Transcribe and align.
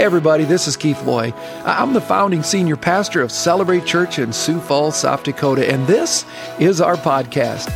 Everybody, 0.00 0.44
this 0.44 0.66
is 0.66 0.78
Keith 0.78 1.02
Loy. 1.02 1.30
I'm 1.62 1.92
the 1.92 2.00
founding 2.00 2.42
senior 2.42 2.74
pastor 2.74 3.20
of 3.20 3.30
Celebrate 3.30 3.84
Church 3.84 4.18
in 4.18 4.32
Sioux 4.32 4.58
Falls, 4.58 4.96
South 4.96 5.24
Dakota, 5.24 5.70
and 5.70 5.86
this 5.86 6.24
is 6.58 6.80
our 6.80 6.96
podcast. 6.96 7.68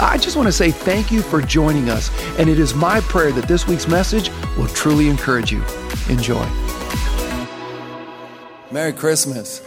I 0.00 0.16
just 0.16 0.36
want 0.36 0.48
to 0.48 0.52
say 0.52 0.70
thank 0.70 1.12
you 1.12 1.20
for 1.20 1.42
joining 1.42 1.90
us, 1.90 2.10
and 2.38 2.48
it 2.48 2.58
is 2.58 2.72
my 2.72 3.00
prayer 3.00 3.30
that 3.32 3.46
this 3.46 3.66
week's 3.66 3.86
message 3.86 4.30
will 4.56 4.68
truly 4.68 5.10
encourage 5.10 5.52
you. 5.52 5.62
Enjoy. 6.08 6.46
Merry 8.70 8.94
Christmas. 8.94 9.60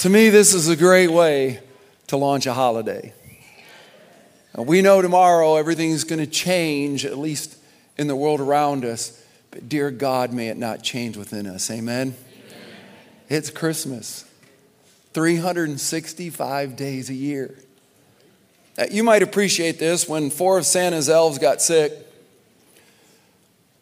To 0.00 0.08
me, 0.08 0.28
this 0.28 0.54
is 0.54 0.68
a 0.68 0.74
great 0.74 1.12
way 1.12 1.60
to 2.08 2.16
launch 2.16 2.46
a 2.46 2.52
holiday. 2.52 3.14
We 4.56 4.82
know 4.82 5.02
tomorrow 5.02 5.56
everything's 5.56 6.04
going 6.04 6.20
to 6.20 6.26
change, 6.26 7.04
at 7.04 7.18
least 7.18 7.56
in 7.98 8.06
the 8.06 8.14
world 8.14 8.40
around 8.40 8.84
us. 8.84 9.20
But 9.50 9.68
dear 9.68 9.90
God, 9.90 10.32
may 10.32 10.48
it 10.48 10.56
not 10.56 10.82
change 10.82 11.16
within 11.16 11.46
us. 11.46 11.70
Amen? 11.70 12.14
Amen. 12.14 12.14
It's 13.28 13.50
Christmas, 13.50 14.24
365 15.12 16.76
days 16.76 17.10
a 17.10 17.14
year. 17.14 17.56
You 18.90 19.02
might 19.04 19.22
appreciate 19.22 19.78
this 19.78 20.08
when 20.08 20.30
four 20.30 20.58
of 20.58 20.66
Santa's 20.66 21.08
elves 21.08 21.38
got 21.38 21.60
sick. 21.62 21.92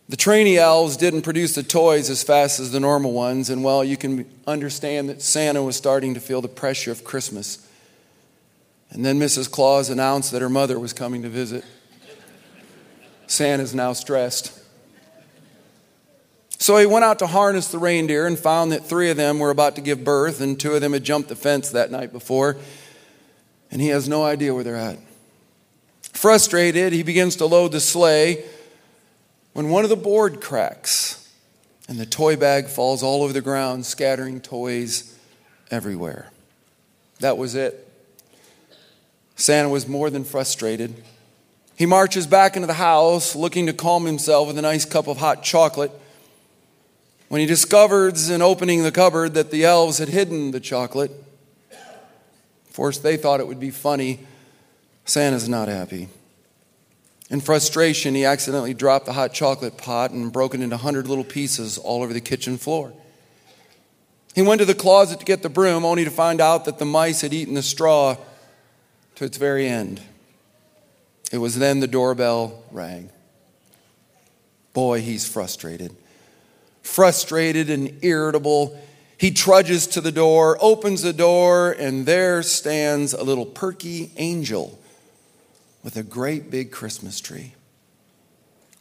The 0.09 0.17
trainee 0.17 0.59
elves 0.59 0.97
didn't 0.99 1.23
produce 1.23 1.55
the 1.55 1.63
toys 1.63 2.11
as 2.11 2.23
fast 2.23 2.61
as 2.61 2.73
the 2.73 2.81
normal 2.81 3.13
ones, 3.13 3.49
and 3.49 3.65
well, 3.65 3.83
you 3.83 3.97
can 3.97 4.27
understand 4.47 5.09
that 5.09 5.23
Santa 5.23 5.63
was 5.63 5.77
starting 5.77 6.13
to 6.15 6.21
feel 6.21 6.43
the 6.43 6.49
pressure 6.49 6.93
of 6.93 7.05
Christmas. 7.05 7.67
And 8.93 9.05
then 9.05 9.19
Mrs. 9.19 9.51
Claus 9.51 9.89
announced 9.89 10.33
that 10.33 10.43
her 10.43 10.51
mother 10.51 10.79
was 10.79 10.93
coming 10.93 11.23
to 11.23 11.31
visit. 11.31 11.65
Santa's 13.27 13.75
now 13.75 13.95
stressed. 13.95 14.59
So 16.59 16.77
he 16.77 16.85
went 16.85 17.05
out 17.05 17.19
to 17.21 17.27
harness 17.27 17.69
the 17.69 17.79
reindeer 17.79 18.27
and 18.27 18.39
found 18.39 18.71
that 18.71 18.85
three 18.85 19.11
of 19.11 19.17
them 19.17 19.39
were 19.39 19.51
about 19.51 19.77
to 19.77 19.81
give 19.81 20.05
birth, 20.05 20.43
and 20.43 20.61
two 20.61 20.75
of 20.75 20.83
them 20.83 20.93
had 20.93 21.05
jumped 21.05 21.31
the 21.31 21.35
fence 21.35 21.71
that 21.71 21.91
night 21.91 22.13
before, 22.13 22.57
and 23.71 23.81
he 23.81 23.89
has 23.89 24.09
no 24.09 24.23
idea 24.23 24.55
where 24.55 24.63
they're 24.63 24.77
at. 24.77 24.99
Frustrated, 26.13 26.93
he 26.93 27.03
begins 27.03 27.37
to 27.37 27.47
load 27.47 27.73
the 27.73 27.81
sleigh 27.81 28.45
when 29.55 29.71
one 29.71 29.85
of 29.85 29.91
the 29.91 29.97
board 29.97 30.41
cracks 30.41 31.29
and 31.89 31.99
the 31.99 32.07
toy 32.07 32.37
bag 32.37 32.67
falls 32.67 33.03
all 33.03 33.23
over 33.23 33.33
the 33.33 33.41
ground, 33.41 33.87
scattering 33.87 34.41
toys 34.41 35.19
everywhere. 35.71 36.31
That 37.21 37.39
was 37.39 37.55
it. 37.55 37.92
Santa 39.37 39.69
was 39.69 39.89
more 39.89 40.11
than 40.11 40.25
frustrated. 40.25 40.95
He 41.77 41.87
marches 41.87 42.27
back 42.27 42.55
into 42.55 42.67
the 42.67 42.75
house 42.75 43.35
looking 43.35 43.67
to 43.67 43.73
calm 43.73 44.05
himself 44.05 44.47
with 44.47 44.59
a 44.59 44.63
nice 44.63 44.85
cup 44.85 45.09
of 45.09 45.17
hot 45.17 45.43
chocolate 45.43 45.91
when 47.29 47.41
he 47.41 47.47
discovers 47.47 48.29
in 48.29 48.43
opening 48.43 48.83
the 48.83 48.93
cupboard 48.93 49.35
that 49.35 49.51
the 49.51 49.65
elves 49.65 49.99
had 49.99 50.09
hidden 50.09 50.51
the 50.51 50.61
chocolate. 50.61 51.11
Of 51.71 52.77
course, 52.77 52.99
they 52.99 53.17
thought 53.17 53.41
it 53.41 53.47
would 53.47 53.61
be 53.61 53.71
funny. 53.71 54.21
Santa's 55.05 55.49
not 55.49 55.69
happy. 55.69 56.09
In 57.31 57.41
frustration, 57.41 58.15
he 58.15 58.27
accidentally 58.27 58.75
dropped 58.75 59.07
the 59.07 59.15
hot 59.15 59.33
chocolate 59.33 59.79
pot 59.79 60.11
and 60.11 60.31
broke 60.31 60.55
it 60.55 60.61
into 60.61 60.77
a 60.77 60.79
hundred 60.79 61.09
little 61.09 61.25
pieces 61.25 61.79
all 61.79 62.03
over 62.03 62.13
the 62.13 62.21
kitchen 62.21 62.59
floor. 62.59 62.93
He 64.35 64.43
went 64.43 64.61
to 64.61 64.67
the 64.67 64.75
closet 64.75 65.19
to 65.19 65.25
get 65.25 65.43
the 65.43 65.49
broom, 65.49 65.85
only 65.85 66.05
to 66.05 66.11
find 66.11 66.41
out 66.41 66.67
that 66.67 66.79
the 66.79 66.85
mice 66.85 67.23
had 67.23 67.33
eaten 67.33 67.55
the 67.55 67.63
straw 67.63 68.17
to 69.17 69.25
its 69.25 69.37
very 69.37 69.67
end. 69.67 70.01
It 71.33 71.39
was 71.39 71.59
then 71.59 71.81
the 71.81 71.87
doorbell 71.87 72.63
rang. 72.71 73.11
Boy, 74.73 75.01
he's 75.01 75.29
frustrated. 75.29 75.95
Frustrated 76.83 77.71
and 77.71 78.03
irritable. 78.03 78.79
He 79.17 79.31
trudges 79.31 79.87
to 79.89 80.01
the 80.01 80.13
door, 80.13 80.59
opens 80.61 81.03
the 81.03 81.13
door, 81.13 81.73
and 81.73 82.07
there 82.07 82.43
stands 82.43 83.13
a 83.13 83.23
little 83.23 83.47
perky 83.47 84.11
angel 84.17 84.79
with 85.83 85.97
a 85.97 86.03
great 86.03 86.51
big 86.51 86.71
Christmas 86.71 87.21
tree. 87.21 87.55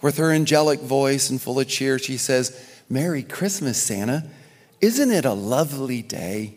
With 0.01 0.17
her 0.17 0.31
angelic 0.31 0.79
voice 0.79 1.29
and 1.29 1.41
full 1.41 1.59
of 1.59 1.67
cheer, 1.67 1.99
she 1.99 2.17
says, 2.17 2.59
Merry 2.89 3.23
Christmas, 3.23 3.81
Santa. 3.81 4.25
Isn't 4.81 5.11
it 5.11 5.25
a 5.25 5.33
lovely 5.33 6.01
day? 6.01 6.55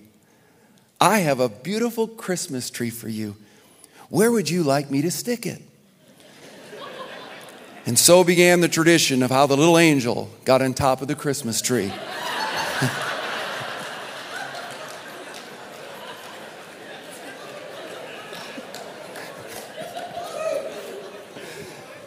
I 1.00 1.19
have 1.19 1.41
a 1.41 1.49
beautiful 1.49 2.09
Christmas 2.09 2.70
tree 2.70 2.91
for 2.91 3.09
you. 3.09 3.37
Where 4.10 4.31
would 4.31 4.50
you 4.50 4.62
like 4.62 4.91
me 4.91 5.03
to 5.03 5.10
stick 5.10 5.47
it? 5.47 5.62
And 7.87 7.98
so 7.98 8.25
began 8.25 8.60
the 8.60 8.69
tradition 8.69 9.22
of 9.22 9.31
how 9.31 9.47
the 9.47 9.56
little 9.56 9.76
angel 9.76 10.31
got 10.44 10.62
on 10.62 10.72
top 10.72 11.03
of 11.03 11.09
the 11.09 11.15
Christmas 11.15 11.60
tree. 11.60 11.88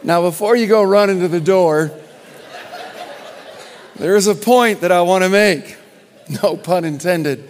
now, 0.02 0.20
before 0.22 0.56
you 0.56 0.66
go 0.66 0.82
running 0.82 1.20
to 1.20 1.28
the 1.28 1.40
door, 1.40 1.92
there's 3.94 4.26
a 4.26 4.34
point 4.34 4.80
that 4.80 4.90
I 4.90 5.02
want 5.02 5.24
to 5.24 5.30
make. 5.30 5.76
No 6.42 6.58
pun 6.58 6.84
intended. 6.84 7.48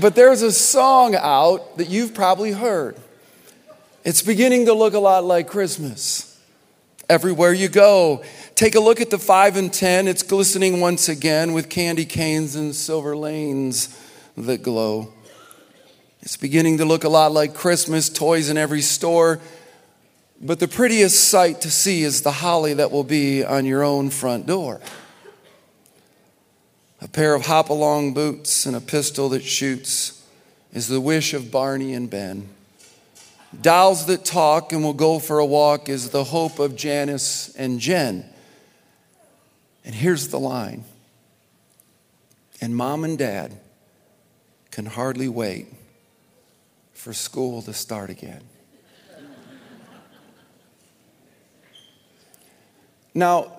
But 0.00 0.16
there's 0.16 0.42
a 0.42 0.50
song 0.50 1.14
out 1.14 1.78
that 1.78 1.88
you've 1.88 2.14
probably 2.14 2.50
heard. 2.50 2.96
It's 4.04 4.22
beginning 4.22 4.66
to 4.66 4.74
look 4.74 4.94
a 4.94 4.98
lot 4.98 5.24
like 5.24 5.46
Christmas. 5.46 6.30
Everywhere 7.08 7.52
you 7.52 7.68
go, 7.68 8.24
take 8.56 8.74
a 8.74 8.80
look 8.80 9.00
at 9.00 9.10
the 9.10 9.18
5 9.18 9.56
and 9.56 9.72
10. 9.72 10.08
It's 10.08 10.22
glistening 10.22 10.80
once 10.80 11.08
again 11.08 11.52
with 11.52 11.68
candy 11.68 12.04
canes 12.04 12.56
and 12.56 12.74
silver 12.74 13.16
lanes 13.16 13.96
that 14.36 14.62
glow. 14.62 15.12
It's 16.22 16.36
beginning 16.36 16.78
to 16.78 16.84
look 16.84 17.04
a 17.04 17.08
lot 17.08 17.30
like 17.30 17.54
Christmas, 17.54 18.08
toys 18.08 18.50
in 18.50 18.58
every 18.58 18.80
store. 18.80 19.38
But 20.40 20.58
the 20.58 20.68
prettiest 20.68 21.28
sight 21.28 21.60
to 21.60 21.70
see 21.70 22.02
is 22.02 22.22
the 22.22 22.32
holly 22.32 22.74
that 22.74 22.90
will 22.90 23.04
be 23.04 23.44
on 23.44 23.64
your 23.64 23.84
own 23.84 24.10
front 24.10 24.46
door 24.46 24.80
a 27.04 27.08
pair 27.08 27.34
of 27.34 27.44
hop 27.44 27.68
along 27.68 28.14
boots, 28.14 28.64
and 28.64 28.74
a 28.74 28.80
pistol 28.80 29.28
that 29.28 29.44
shoots 29.44 30.26
is 30.72 30.88
the 30.88 31.00
wish 31.00 31.34
of 31.34 31.50
Barney 31.50 31.92
and 31.92 32.08
Ben. 32.08 32.48
Dolls 33.60 34.06
that 34.06 34.24
talk 34.24 34.72
and 34.72 34.82
will 34.82 34.94
go 34.94 35.18
for 35.18 35.38
a 35.38 35.44
walk 35.44 35.90
is 35.90 36.08
the 36.08 36.24
hope 36.24 36.58
of 36.58 36.74
Janice 36.74 37.54
and 37.56 37.78
Jen. 37.78 38.24
And 39.84 39.94
here's 39.94 40.28
the 40.28 40.40
line 40.40 40.84
and 42.62 42.74
mom 42.74 43.04
and 43.04 43.18
dad 43.18 43.52
can 44.70 44.86
hardly 44.86 45.28
wait 45.28 45.66
for 46.94 47.12
school 47.12 47.60
to 47.62 47.74
start 47.74 48.08
again. 48.08 48.42
Now, 53.12 53.52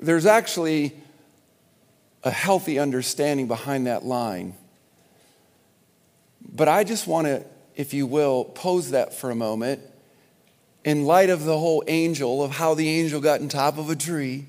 there's 0.00 0.24
actually 0.24 0.94
a 2.26 2.30
healthy 2.30 2.80
understanding 2.80 3.46
behind 3.46 3.86
that 3.86 4.04
line. 4.04 4.52
But 6.52 6.66
I 6.66 6.82
just 6.82 7.06
want 7.06 7.28
to, 7.28 7.44
if 7.76 7.94
you 7.94 8.04
will, 8.04 8.46
pose 8.46 8.90
that 8.90 9.14
for 9.14 9.30
a 9.30 9.36
moment 9.36 9.80
in 10.84 11.04
light 11.04 11.30
of 11.30 11.44
the 11.44 11.56
whole 11.56 11.84
angel, 11.86 12.42
of 12.42 12.50
how 12.50 12.74
the 12.74 12.88
angel 12.88 13.20
got 13.20 13.40
on 13.40 13.48
top 13.48 13.78
of 13.78 13.90
a 13.90 13.94
tree. 13.94 14.46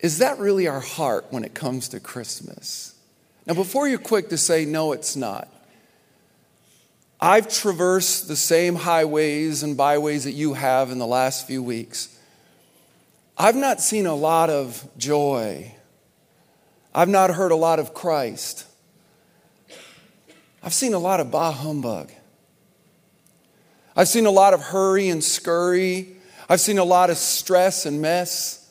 Is 0.00 0.16
that 0.16 0.38
really 0.38 0.66
our 0.66 0.80
heart 0.80 1.26
when 1.28 1.44
it 1.44 1.52
comes 1.52 1.90
to 1.90 2.00
Christmas? 2.00 2.94
Now, 3.46 3.52
before 3.52 3.86
you're 3.86 3.98
quick 3.98 4.30
to 4.30 4.38
say, 4.38 4.64
no, 4.64 4.92
it's 4.92 5.14
not, 5.14 5.46
I've 7.20 7.52
traversed 7.52 8.28
the 8.28 8.36
same 8.36 8.76
highways 8.76 9.62
and 9.62 9.76
byways 9.76 10.24
that 10.24 10.32
you 10.32 10.54
have 10.54 10.90
in 10.90 10.98
the 10.98 11.06
last 11.06 11.46
few 11.46 11.62
weeks. 11.62 12.18
I've 13.42 13.56
not 13.56 13.80
seen 13.80 14.06
a 14.06 14.14
lot 14.14 14.50
of 14.50 14.88
joy. 14.96 15.74
I've 16.94 17.08
not 17.08 17.30
heard 17.30 17.50
a 17.50 17.56
lot 17.56 17.80
of 17.80 17.92
Christ. 17.92 18.64
I've 20.62 20.72
seen 20.72 20.94
a 20.94 20.98
lot 21.00 21.18
of 21.18 21.32
bah 21.32 21.50
humbug. 21.50 22.12
I've 23.96 24.06
seen 24.06 24.26
a 24.26 24.30
lot 24.30 24.54
of 24.54 24.62
hurry 24.62 25.08
and 25.08 25.24
scurry. 25.24 26.14
I've 26.48 26.60
seen 26.60 26.78
a 26.78 26.84
lot 26.84 27.10
of 27.10 27.16
stress 27.16 27.84
and 27.84 28.00
mess. 28.00 28.70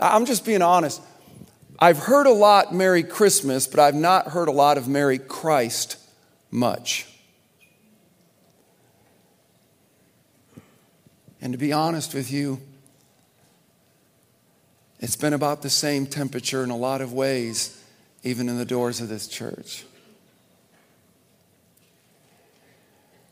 I'm 0.00 0.26
just 0.26 0.44
being 0.44 0.60
honest. 0.60 1.00
I've 1.78 1.98
heard 1.98 2.26
a 2.26 2.32
lot 2.32 2.74
Merry 2.74 3.04
Christmas, 3.04 3.68
but 3.68 3.78
I've 3.78 3.94
not 3.94 4.32
heard 4.32 4.48
a 4.48 4.52
lot 4.52 4.78
of 4.78 4.88
Merry 4.88 5.20
Christ 5.20 5.96
much. 6.50 7.06
And 11.40 11.52
to 11.52 11.58
be 11.58 11.72
honest 11.72 12.14
with 12.14 12.30
you, 12.30 12.60
it's 15.00 15.16
been 15.16 15.32
about 15.32 15.62
the 15.62 15.70
same 15.70 16.06
temperature 16.06 16.64
in 16.64 16.70
a 16.70 16.76
lot 16.76 17.00
of 17.00 17.12
ways, 17.12 17.82
even 18.24 18.48
in 18.48 18.58
the 18.58 18.64
doors 18.64 19.00
of 19.00 19.08
this 19.08 19.28
church. 19.28 19.84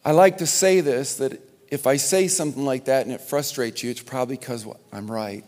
I 0.05 0.13
like 0.13 0.39
to 0.39 0.47
say 0.47 0.81
this 0.81 1.17
that 1.17 1.41
if 1.69 1.87
I 1.87 1.97
say 1.97 2.29
something 2.29 2.65
like 2.65 2.85
that 2.85 3.05
and 3.07 3.13
it 3.13 3.21
frustrates 3.21 3.83
you, 3.83 3.91
it's 3.91 4.03
probably 4.03 4.37
because 4.37 4.65
I'm 4.93 5.11
right. 5.11 5.45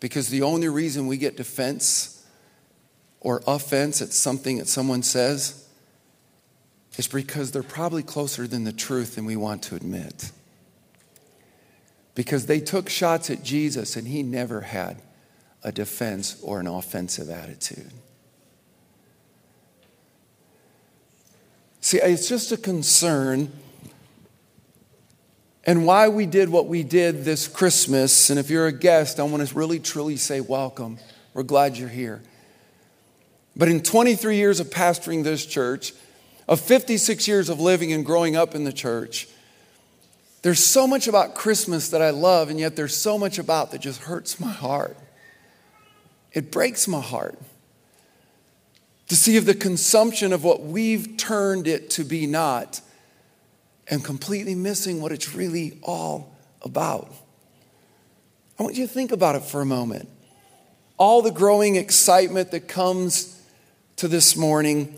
Because 0.00 0.28
the 0.28 0.42
only 0.42 0.68
reason 0.68 1.06
we 1.06 1.16
get 1.16 1.36
defense 1.36 2.26
or 3.20 3.42
offense 3.46 4.02
at 4.02 4.12
something 4.12 4.58
that 4.58 4.66
someone 4.66 5.04
says 5.04 5.66
is 6.96 7.06
because 7.06 7.52
they're 7.52 7.62
probably 7.62 8.02
closer 8.02 8.48
than 8.48 8.64
the 8.64 8.72
truth 8.72 9.14
than 9.14 9.24
we 9.24 9.36
want 9.36 9.62
to 9.64 9.76
admit. 9.76 10.32
Because 12.18 12.46
they 12.46 12.58
took 12.58 12.88
shots 12.88 13.30
at 13.30 13.44
Jesus 13.44 13.94
and 13.94 14.08
he 14.08 14.24
never 14.24 14.62
had 14.62 15.00
a 15.62 15.70
defense 15.70 16.36
or 16.42 16.58
an 16.58 16.66
offensive 16.66 17.30
attitude. 17.30 17.92
See, 21.80 21.98
it's 21.98 22.28
just 22.28 22.50
a 22.50 22.56
concern 22.56 23.52
and 25.62 25.86
why 25.86 26.08
we 26.08 26.26
did 26.26 26.48
what 26.48 26.66
we 26.66 26.82
did 26.82 27.24
this 27.24 27.46
Christmas. 27.46 28.30
And 28.30 28.38
if 28.40 28.50
you're 28.50 28.66
a 28.66 28.72
guest, 28.72 29.20
I 29.20 29.22
want 29.22 29.46
to 29.46 29.54
really 29.54 29.78
truly 29.78 30.16
say 30.16 30.40
welcome. 30.40 30.98
We're 31.34 31.44
glad 31.44 31.76
you're 31.76 31.88
here. 31.88 32.20
But 33.54 33.68
in 33.68 33.80
23 33.80 34.34
years 34.34 34.58
of 34.58 34.70
pastoring 34.70 35.22
this 35.22 35.46
church, 35.46 35.92
of 36.48 36.60
56 36.60 37.28
years 37.28 37.48
of 37.48 37.60
living 37.60 37.92
and 37.92 38.04
growing 38.04 38.34
up 38.34 38.56
in 38.56 38.64
the 38.64 38.72
church, 38.72 39.28
there's 40.42 40.64
so 40.64 40.86
much 40.86 41.08
about 41.08 41.34
Christmas 41.34 41.90
that 41.90 42.00
I 42.00 42.10
love, 42.10 42.50
and 42.50 42.60
yet 42.60 42.76
there's 42.76 42.96
so 42.96 43.18
much 43.18 43.38
about 43.38 43.72
that 43.72 43.80
just 43.80 44.02
hurts 44.02 44.38
my 44.38 44.52
heart. 44.52 44.96
It 46.32 46.52
breaks 46.52 46.86
my 46.86 47.00
heart 47.00 47.38
to 49.08 49.16
see 49.16 49.36
of 49.36 49.46
the 49.46 49.54
consumption 49.54 50.32
of 50.32 50.44
what 50.44 50.62
we've 50.62 51.16
turned 51.16 51.66
it 51.66 51.90
to 51.90 52.04
be 52.04 52.26
not 52.26 52.80
and 53.88 54.04
completely 54.04 54.54
missing 54.54 55.00
what 55.00 55.12
it's 55.12 55.34
really 55.34 55.78
all 55.82 56.36
about. 56.62 57.12
I 58.58 58.62
want 58.62 58.76
you 58.76 58.86
to 58.86 58.92
think 58.92 59.12
about 59.12 59.36
it 59.36 59.44
for 59.44 59.60
a 59.60 59.66
moment. 59.66 60.08
All 60.98 61.22
the 61.22 61.30
growing 61.30 61.76
excitement 61.76 62.50
that 62.50 62.68
comes 62.68 63.40
to 63.96 64.08
this 64.08 64.36
morning, 64.36 64.94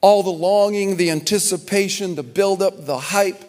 all 0.00 0.22
the 0.22 0.30
longing, 0.30 0.96
the 0.96 1.10
anticipation, 1.10 2.14
the 2.14 2.22
buildup, 2.22 2.86
the 2.86 2.98
hype. 2.98 3.44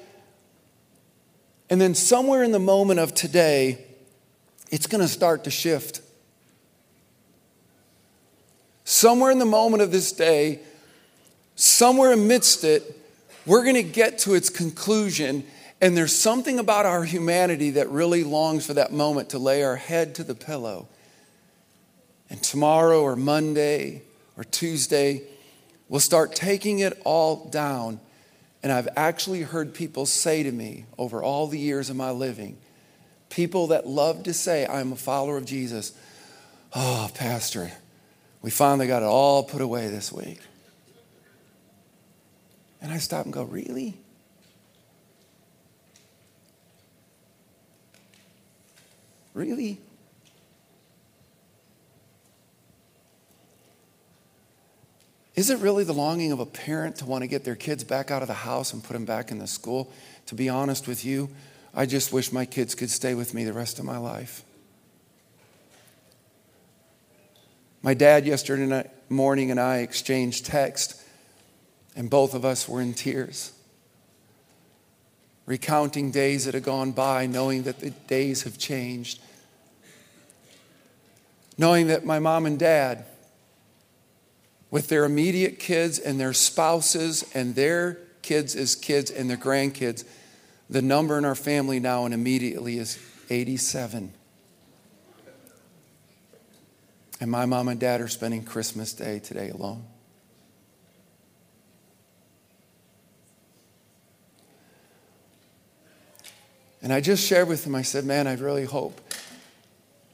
And 1.72 1.80
then 1.80 1.96
somewhere 1.96 2.44
in 2.44 2.52
the 2.52 2.60
moment 2.60 3.00
of 3.00 3.14
today, 3.14 3.86
it's 4.72 4.88
going 4.88 5.00
to 5.00 5.08
start 5.08 5.46
to 5.46 5.50
shift. 5.50 6.02
Somewhere 8.84 9.32
in 9.32 9.40
the 9.40 9.46
moment 9.46 9.82
of 9.82 9.90
this 9.90 10.12
day, 10.12 10.60
somewhere 11.56 12.12
amidst 12.12 12.66
it, 12.66 12.84
we're 13.46 13.64
going 13.64 13.76
to 13.76 13.84
get 13.84 14.20
to 14.20 14.34
its 14.34 14.50
conclusion. 14.50 15.46
And 15.80 15.96
there's 15.96 16.14
something 16.14 16.60
about 16.60 16.86
our 16.86 17.06
humanity 17.06 17.70
that 17.72 17.90
really 17.90 18.26
longs 18.26 18.66
for 18.66 18.74
that 18.74 18.92
moment 18.92 19.30
to 19.30 19.40
lay 19.40 19.64
our 19.64 19.78
head 19.78 20.14
to 20.16 20.26
the 20.26 20.36
pillow. 20.36 20.90
And 22.30 22.44
tomorrow 22.44 23.02
or 23.02 23.16
Monday 23.16 24.02
or 24.36 24.44
Tuesday, 24.44 25.22
we'll 25.88 26.02
start 26.02 26.36
taking 26.36 26.80
it 26.80 27.02
all 27.06 27.46
down. 27.46 28.02
And 28.64 28.72
I've 28.72 28.90
actually 28.96 29.42
heard 29.42 29.74
people 29.74 30.06
say 30.06 30.44
to 30.44 30.52
me 30.52 30.86
over 30.98 31.24
all 31.24 31.48
the 31.48 31.58
years 31.58 31.90
of 31.90 31.96
my 31.96 32.12
living, 32.12 32.58
people 33.30 33.68
that 33.68 33.88
love 33.88 34.24
to 34.24 34.34
say, 34.34 34.68
I'm 34.68 34.92
a 34.92 34.96
follower 34.96 35.38
of 35.38 35.46
Jesus, 35.46 35.94
oh, 36.76 37.10
Pastor, 37.16 37.72
we 38.42 38.52
finally 38.52 38.88
got 38.88 39.02
it 39.02 39.08
all 39.08 39.44
put 39.44 39.62
away 39.62 39.88
this 39.88 40.12
week. 40.12 40.40
And 42.82 42.92
I 42.92 42.98
stop 42.98 43.26
and 43.26 43.34
go, 43.34 43.44
Really? 43.44 43.98
Really? 49.34 49.80
Is 55.42 55.50
it 55.50 55.58
really 55.58 55.84
the 55.84 55.92
longing 55.92 56.32
of 56.32 56.40
a 56.40 56.46
parent 56.46 56.98
to 56.98 57.06
want 57.08 57.24
to 57.24 57.28
get 57.28 57.44
their 57.44 57.56
kids 57.56 57.84
back 57.84 58.12
out 58.12 58.22
of 58.22 58.28
the 58.28 58.34
house 58.36 58.74
and 58.74 58.84
put 58.84 58.94
them 58.94 59.06
back 59.06 59.32
in 59.32 59.40
the 59.40 59.48
school? 59.48 59.92
To 60.28 60.36
be 60.36 60.50
honest 60.50 60.88
with 60.88 61.04
you, 61.04 61.32
I 61.74 61.88
just 61.88 62.14
wish 62.14 62.32
my 62.32 62.46
kids 62.46 62.76
could 62.76 62.92
stay 62.92 63.16
with 63.16 63.34
me 63.34 63.44
the 63.44 63.52
rest 63.52 63.80
of 63.80 63.86
my 63.86 63.98
life. 63.98 64.44
My 67.82 67.96
dad 67.96 68.28
yesterday 68.28 68.88
morning 69.10 69.50
and 69.50 69.60
I 69.60 69.78
exchanged 69.78 70.46
text 70.46 71.02
and 71.96 72.08
both 72.08 72.36
of 72.36 72.46
us 72.46 72.70
were 72.70 72.80
in 72.80 72.94
tears, 72.94 73.52
recounting 75.48 76.12
days 76.12 76.46
that 76.46 76.54
had 76.54 76.62
gone 76.62 76.92
by, 76.92 77.26
knowing 77.26 77.64
that 77.64 77.80
the 77.80 77.90
days 77.90 78.44
have 78.44 78.60
changed, 78.60 79.20
knowing 81.58 81.88
that 81.88 82.06
my 82.06 82.20
mom 82.20 82.46
and 82.46 82.60
dad, 82.60 83.06
with 84.72 84.88
their 84.88 85.04
immediate 85.04 85.60
kids 85.60 86.00
and 86.00 86.20
their 86.20 86.34
spouses 86.34 87.30
and 87.36 87.54
their 87.56 88.00
kids 88.22 88.56
as 88.56 88.76
kids 88.76 89.12
and 89.12 89.30
their 89.30 89.38
grandkids, 89.38 90.06
the 90.70 90.82
number 90.82 91.18
in 91.18 91.26
our 91.26 91.36
family 91.36 91.80
now 91.80 92.06
and 92.06 92.14
immediately 92.14 92.78
is 92.78 92.98
87. 93.30 94.14
And 97.20 97.30
my 97.30 97.46
mom 97.46 97.68
and 97.68 97.80
dad 97.80 98.02
are 98.02 98.08
spending 98.08 98.44
Christmas 98.44 98.94
Day 98.94 99.20
today 99.20 99.50
alone. 99.50 99.84
And 106.82 106.92
I 106.92 107.00
just 107.00 107.28
shared 107.28 107.48
with 107.48 107.68
him, 107.68 107.76
I 107.76 107.84
said, 107.84 108.06
Man, 108.06 108.26
I 108.26 108.34
really 108.34 108.66
hope 108.66 109.00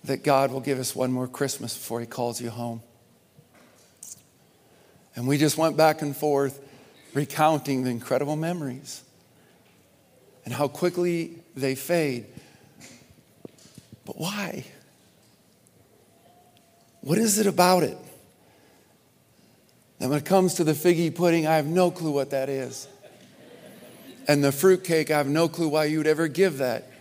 that 0.04 0.24
God 0.24 0.52
will 0.52 0.60
give 0.60 0.80
us 0.80 0.96
one 0.96 1.12
more 1.12 1.28
Christmas 1.28 1.74
before 1.74 2.02
He 2.02 2.06
calls 2.06 2.42
you 2.42 2.50
home. 2.50 2.82
And 5.18 5.28
we 5.28 5.40
just 5.40 5.58
went 5.58 5.76
back 5.76 6.04
and 6.04 6.16
forth 6.16 6.64
recounting 7.16 7.84
the 7.84 7.90
incredible 7.90 8.36
memories 8.36 9.04
and 10.46 10.54
how 10.54 10.68
quickly 10.68 11.40
they 11.56 11.74
fade. 11.74 12.28
But 14.06 14.20
why? 14.20 14.64
What 17.02 17.18
is 17.18 17.40
it 17.40 17.48
about 17.48 17.82
it? 17.82 17.98
And 20.00 20.12
when 20.12 20.20
it 20.20 20.26
comes 20.26 20.54
to 20.56 20.64
the 20.64 20.74
figgy 20.74 21.14
pudding, 21.14 21.48
I 21.48 21.56
have 21.56 21.66
no 21.66 21.90
clue 21.90 22.12
what 22.12 22.30
that 22.30 22.48
is. 22.48 22.88
And 24.28 24.44
the 24.44 24.52
fruitcake, 24.52 25.10
I 25.10 25.18
have 25.18 25.28
no 25.28 25.50
clue 25.50 25.70
why 25.70 25.86
you 25.86 25.98
would 25.98 26.06
ever 26.06 26.28
give 26.28 26.60
that. 26.60 26.92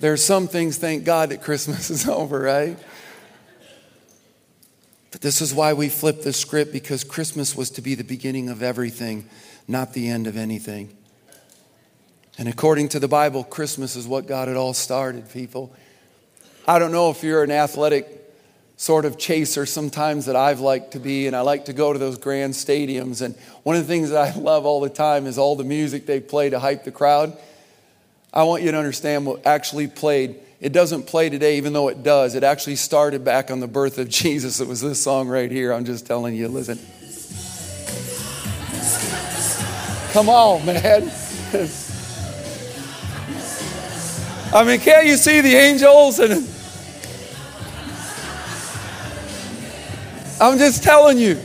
there 0.00 0.14
are 0.14 0.16
some 0.16 0.48
things, 0.48 0.78
thank 0.78 1.04
God, 1.04 1.28
that 1.28 1.42
Christmas 1.42 1.90
is 1.90 2.08
over, 2.08 2.40
right? 2.40 2.78
But 5.14 5.20
this 5.20 5.40
is 5.40 5.54
why 5.54 5.74
we 5.74 5.90
flip 5.90 6.22
the 6.22 6.32
script 6.32 6.72
because 6.72 7.04
Christmas 7.04 7.54
was 7.54 7.70
to 7.70 7.80
be 7.80 7.94
the 7.94 8.02
beginning 8.02 8.48
of 8.48 8.64
everything, 8.64 9.28
not 9.68 9.92
the 9.92 10.08
end 10.08 10.26
of 10.26 10.36
anything. 10.36 10.92
And 12.36 12.48
according 12.48 12.88
to 12.88 12.98
the 12.98 13.06
Bible, 13.06 13.44
Christmas 13.44 13.94
is 13.94 14.08
what 14.08 14.26
got 14.26 14.48
it 14.48 14.56
all 14.56 14.74
started, 14.74 15.30
people. 15.30 15.72
I 16.66 16.80
don't 16.80 16.90
know 16.90 17.10
if 17.10 17.22
you're 17.22 17.44
an 17.44 17.52
athletic 17.52 18.08
sort 18.76 19.04
of 19.04 19.16
chaser 19.16 19.66
sometimes 19.66 20.26
that 20.26 20.34
I've 20.34 20.58
liked 20.58 20.94
to 20.94 20.98
be, 20.98 21.28
and 21.28 21.36
I 21.36 21.42
like 21.42 21.66
to 21.66 21.72
go 21.72 21.92
to 21.92 21.98
those 22.00 22.18
grand 22.18 22.54
stadiums. 22.54 23.22
And 23.22 23.36
one 23.62 23.76
of 23.76 23.82
the 23.82 23.86
things 23.86 24.10
that 24.10 24.34
I 24.34 24.36
love 24.40 24.66
all 24.66 24.80
the 24.80 24.90
time 24.90 25.28
is 25.28 25.38
all 25.38 25.54
the 25.54 25.62
music 25.62 26.06
they 26.06 26.18
play 26.18 26.50
to 26.50 26.58
hype 26.58 26.82
the 26.82 26.90
crowd. 26.90 27.38
I 28.32 28.42
want 28.42 28.64
you 28.64 28.72
to 28.72 28.78
understand 28.78 29.26
what 29.26 29.46
actually 29.46 29.86
played. 29.86 30.40
It 30.64 30.72
doesn't 30.72 31.02
play 31.02 31.28
today, 31.28 31.58
even 31.58 31.74
though 31.74 31.88
it 31.88 32.02
does. 32.02 32.34
It 32.34 32.42
actually 32.42 32.76
started 32.76 33.22
back 33.22 33.50
on 33.50 33.60
the 33.60 33.66
birth 33.66 33.98
of 33.98 34.08
Jesus. 34.22 34.60
It 34.60 34.66
was 34.66 34.80
this 34.80 35.02
song 35.02 35.28
right 35.28 35.50
here. 35.50 35.74
I'm 35.74 35.84
just 35.84 36.06
telling 36.06 36.34
you, 36.34 36.48
listen. 36.48 36.78
Come 40.14 40.30
on, 40.30 40.64
man. 40.64 41.02
I 44.54 44.64
mean, 44.64 44.80
can't 44.80 45.04
you 45.04 45.18
see 45.18 45.42
the 45.42 45.54
angels 45.54 46.18
and 46.18 46.32
I'm 50.40 50.56
just 50.56 50.82
telling 50.82 51.18
you, 51.18 51.38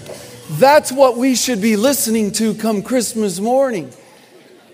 that's 0.51 0.93
what 0.93 1.17
we 1.17 1.35
should 1.35 1.61
be 1.61 1.75
listening 1.75 2.31
to 2.33 2.53
come 2.53 2.81
Christmas 2.81 3.41
morning. 3.41 3.91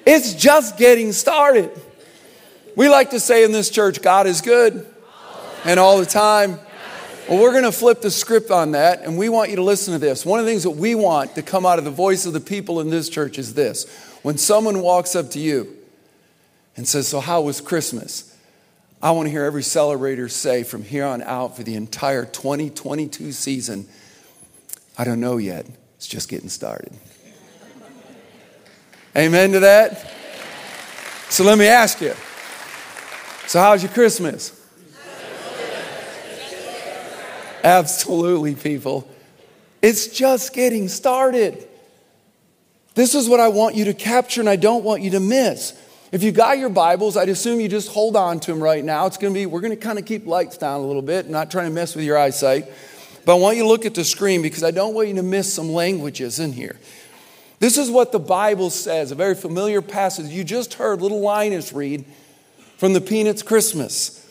It's 0.05 0.35
just 0.35 0.77
getting 0.77 1.13
started. 1.13 1.71
We 2.75 2.89
like 2.89 3.11
to 3.11 3.19
say 3.19 3.43
in 3.43 3.51
this 3.51 3.69
church, 3.69 4.01
God 4.01 4.27
is 4.27 4.41
good 4.41 4.85
and 5.63 5.79
all 5.79 5.97
the 5.97 6.05
time. 6.05 6.59
Well, 7.29 7.41
we're 7.41 7.51
going 7.51 7.63
to 7.63 7.71
flip 7.71 8.01
the 8.01 8.11
script 8.11 8.51
on 8.51 8.71
that, 8.71 9.01
and 9.01 9.17
we 9.17 9.29
want 9.29 9.49
you 9.49 9.55
to 9.55 9.63
listen 9.63 9.93
to 9.93 9.99
this. 9.99 10.25
One 10.25 10.39
of 10.39 10.45
the 10.45 10.51
things 10.51 10.63
that 10.63 10.71
we 10.71 10.93
want 10.93 11.35
to 11.35 11.41
come 11.41 11.65
out 11.65 11.79
of 11.79 11.85
the 11.85 11.91
voice 11.91 12.25
of 12.25 12.33
the 12.33 12.39
people 12.39 12.81
in 12.81 12.89
this 12.89 13.09
church 13.09 13.39
is 13.39 13.53
this 13.53 13.89
when 14.21 14.37
someone 14.37 14.81
walks 14.81 15.15
up 15.15 15.31
to 15.31 15.39
you 15.39 15.75
and 16.77 16.87
says, 16.87 17.07
So, 17.07 17.19
how 17.19 17.41
was 17.41 17.61
Christmas? 17.61 18.31
I 19.01 19.11
want 19.11 19.27
to 19.27 19.31
hear 19.31 19.43
every 19.43 19.61
celebrator 19.61 20.29
say 20.29 20.63
from 20.63 20.83
here 20.83 21.05
on 21.05 21.21
out 21.21 21.55
for 21.55 21.63
the 21.63 21.75
entire 21.75 22.25
2022 22.25 23.31
season, 23.31 23.87
I 24.97 25.03
don't 25.03 25.19
know 25.19 25.37
yet. 25.37 25.65
It's 25.97 26.07
just 26.07 26.29
getting 26.29 26.49
started. 26.49 26.93
Amen 29.15 29.51
to 29.53 29.59
that? 29.61 30.11
So 31.29 31.43
let 31.43 31.57
me 31.57 31.67
ask 31.67 32.01
you. 32.01 32.13
So, 33.47 33.59
how's 33.59 33.83
your 33.83 33.91
Christmas? 33.91 34.59
Absolutely, 37.63 38.55
people. 38.55 39.07
It's 39.81 40.07
just 40.07 40.53
getting 40.53 40.87
started. 40.87 41.67
This 42.95 43.13
is 43.13 43.29
what 43.29 43.39
I 43.39 43.49
want 43.49 43.75
you 43.75 43.85
to 43.85 43.93
capture 43.93 44.41
and 44.41 44.49
I 44.49 44.55
don't 44.55 44.83
want 44.83 45.03
you 45.03 45.11
to 45.11 45.19
miss. 45.19 45.79
If 46.11 46.23
you 46.23 46.31
got 46.31 46.57
your 46.57 46.69
Bibles, 46.69 47.17
I'd 47.17 47.29
assume 47.29 47.59
you 47.59 47.67
just 47.67 47.89
hold 47.89 48.15
on 48.15 48.39
to 48.39 48.51
them 48.51 48.63
right 48.63 48.83
now. 48.83 49.05
It's 49.05 49.17
going 49.17 49.33
to 49.33 49.39
be, 49.39 49.45
we're 49.45 49.61
going 49.61 49.75
to 49.75 49.77
kind 49.77 49.99
of 49.99 50.05
keep 50.05 50.25
lights 50.25 50.57
down 50.57 50.79
a 50.81 50.85
little 50.85 51.01
bit, 51.01 51.29
not 51.29 51.51
trying 51.51 51.67
to 51.67 51.73
mess 51.73 51.95
with 51.95 52.05
your 52.05 52.17
eyesight. 52.17 52.65
But 53.25 53.35
I 53.35 53.39
want 53.39 53.57
you 53.57 53.63
to 53.63 53.69
look 53.69 53.85
at 53.85 53.95
the 53.95 54.03
screen 54.03 54.41
because 54.41 54.63
I 54.63 54.71
don't 54.71 54.93
want 54.93 55.07
you 55.07 55.15
to 55.15 55.23
miss 55.23 55.53
some 55.53 55.71
languages 55.71 56.39
in 56.39 56.53
here. 56.53 56.77
This 57.59 57.77
is 57.77 57.89
what 57.89 58.11
the 58.11 58.19
Bible 58.19 58.69
says, 58.69 59.11
a 59.11 59.15
very 59.15 59.35
familiar 59.35 59.81
passage. 59.81 60.27
You 60.27 60.43
just 60.43 60.75
heard 60.75 61.01
little 61.01 61.21
Linus 61.21 61.73
read 61.73 62.05
from 62.77 62.93
the 62.93 63.01
Peanuts 63.01 63.41
Christmas. 63.41 64.29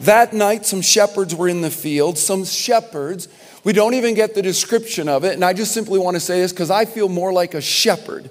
That 0.00 0.32
night, 0.32 0.66
some 0.66 0.82
shepherds 0.82 1.34
were 1.34 1.48
in 1.48 1.62
the 1.62 1.70
field. 1.70 2.18
Some 2.18 2.44
shepherds, 2.44 3.28
we 3.64 3.72
don't 3.72 3.94
even 3.94 4.14
get 4.14 4.34
the 4.34 4.42
description 4.42 5.08
of 5.08 5.24
it. 5.24 5.32
And 5.34 5.44
I 5.44 5.52
just 5.52 5.72
simply 5.72 5.98
want 5.98 6.16
to 6.16 6.20
say 6.20 6.40
this 6.40 6.52
because 6.52 6.70
I 6.70 6.84
feel 6.84 7.08
more 7.08 7.32
like 7.32 7.54
a 7.54 7.60
shepherd 7.60 8.30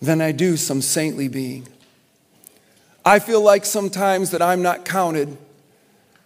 than 0.00 0.20
I 0.20 0.32
do 0.32 0.56
some 0.56 0.82
saintly 0.82 1.28
being. 1.28 1.66
I 3.04 3.18
feel 3.18 3.40
like 3.40 3.64
sometimes 3.64 4.30
that 4.30 4.42
I'm 4.42 4.62
not 4.62 4.84
counted, 4.84 5.36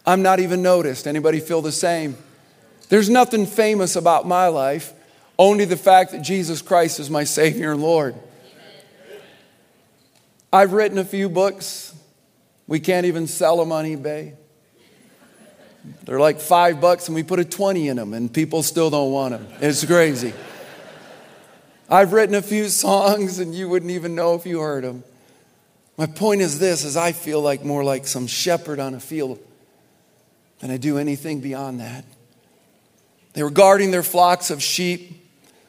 I'm 0.06 0.22
not 0.22 0.40
even 0.40 0.62
noticed. 0.62 1.06
Anybody 1.06 1.40
feel 1.40 1.62
the 1.62 1.72
same? 1.72 2.16
There's 2.88 3.08
nothing 3.08 3.46
famous 3.46 3.96
about 3.96 4.26
my 4.26 4.48
life, 4.48 4.92
only 5.38 5.64
the 5.64 5.76
fact 5.76 6.12
that 6.12 6.22
Jesus 6.22 6.60
Christ 6.62 7.00
is 7.00 7.08
my 7.08 7.24
Savior 7.24 7.72
and 7.72 7.80
Lord. 7.80 8.14
I've 10.54 10.72
written 10.72 10.98
a 10.98 11.04
few 11.04 11.28
books. 11.28 11.92
We 12.68 12.78
can't 12.78 13.06
even 13.06 13.26
sell 13.26 13.56
them 13.56 13.72
on 13.72 13.86
eBay. 13.86 14.34
They're 16.04 16.20
like 16.20 16.38
five 16.38 16.80
bucks, 16.80 17.08
and 17.08 17.16
we 17.16 17.24
put 17.24 17.40
a 17.40 17.44
20 17.44 17.88
in 17.88 17.96
them, 17.96 18.14
and 18.14 18.32
people 18.32 18.62
still 18.62 18.88
don't 18.88 19.10
want 19.10 19.32
them. 19.32 19.48
It's 19.60 19.84
crazy. 19.84 20.32
I've 21.90 22.12
written 22.12 22.36
a 22.36 22.40
few 22.40 22.68
songs, 22.68 23.40
and 23.40 23.52
you 23.52 23.68
wouldn't 23.68 23.90
even 23.90 24.14
know 24.14 24.36
if 24.36 24.46
you 24.46 24.60
heard 24.60 24.84
them. 24.84 25.02
My 25.96 26.06
point 26.06 26.40
is 26.40 26.60
this 26.60 26.84
is 26.84 26.96
I 26.96 27.10
feel 27.10 27.42
like 27.42 27.64
more 27.64 27.82
like 27.82 28.06
some 28.06 28.28
shepherd 28.28 28.78
on 28.78 28.94
a 28.94 29.00
field 29.00 29.40
than 30.60 30.70
I 30.70 30.76
do 30.76 30.98
anything 30.98 31.40
beyond 31.40 31.80
that. 31.80 32.04
They 33.32 33.42
were 33.42 33.50
guarding 33.50 33.90
their 33.90 34.04
flocks 34.04 34.52
of 34.52 34.62
sheep. 34.62 35.20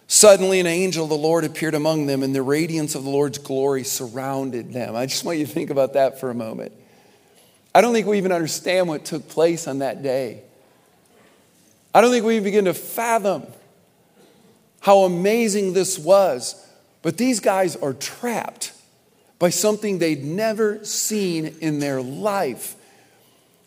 Suddenly, 0.07 0.59
an 0.59 0.67
angel 0.67 1.05
of 1.05 1.09
the 1.09 1.17
Lord 1.17 1.43
appeared 1.43 1.73
among 1.73 2.05
them, 2.05 2.21
and 2.21 2.33
the 2.33 2.41
radiance 2.43 2.95
of 2.95 3.03
the 3.03 3.09
Lord's 3.09 3.37
glory 3.37 3.83
surrounded 3.83 4.71
them. 4.71 4.95
I 4.95 5.05
just 5.05 5.25
want 5.25 5.39
you 5.39 5.45
to 5.45 5.51
think 5.51 5.69
about 5.69 5.93
that 5.93 6.19
for 6.19 6.29
a 6.29 6.35
moment. 6.35 6.71
I 7.73 7.81
don't 7.81 7.93
think 7.93 8.07
we 8.07 8.17
even 8.17 8.31
understand 8.31 8.87
what 8.87 9.03
took 9.03 9.27
place 9.27 9.67
on 9.67 9.79
that 9.79 10.03
day. 10.03 10.41
I 11.93 12.01
don't 12.01 12.11
think 12.11 12.25
we 12.25 12.39
begin 12.39 12.65
to 12.65 12.73
fathom 12.73 13.43
how 14.85 14.99
amazing 14.99 15.73
this 15.73 15.97
was. 15.97 16.61
But 17.01 17.17
these 17.17 17.39
guys 17.39 17.75
are 17.75 17.93
trapped 17.93 18.71
by 19.39 19.49
something 19.49 19.99
they'd 19.99 20.23
never 20.23 20.83
seen 20.85 21.55
in 21.59 21.79
their 21.79 22.01
life. 22.01 22.75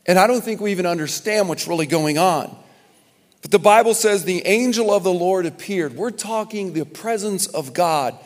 And 0.07 0.19
I 0.19 0.27
don't 0.27 0.43
think 0.43 0.61
we 0.61 0.71
even 0.71 0.87
understand 0.87 1.49
what's 1.49 1.69
really 1.69 1.87
going 1.87 2.19
on. 2.19 2.57
But 3.43 3.51
the 3.51 3.59
Bible 3.59 3.95
says 3.95 4.25
the 4.25 4.47
angel 4.47 4.93
of 4.93 5.05
the 5.05 5.13
Lord 5.13 5.47
appeared. 5.47 5.95
We're 5.95 6.11
talking 6.11 6.73
the 6.73 6.85
presence 6.85 7.47
of 7.47 7.73
God, 7.73 8.19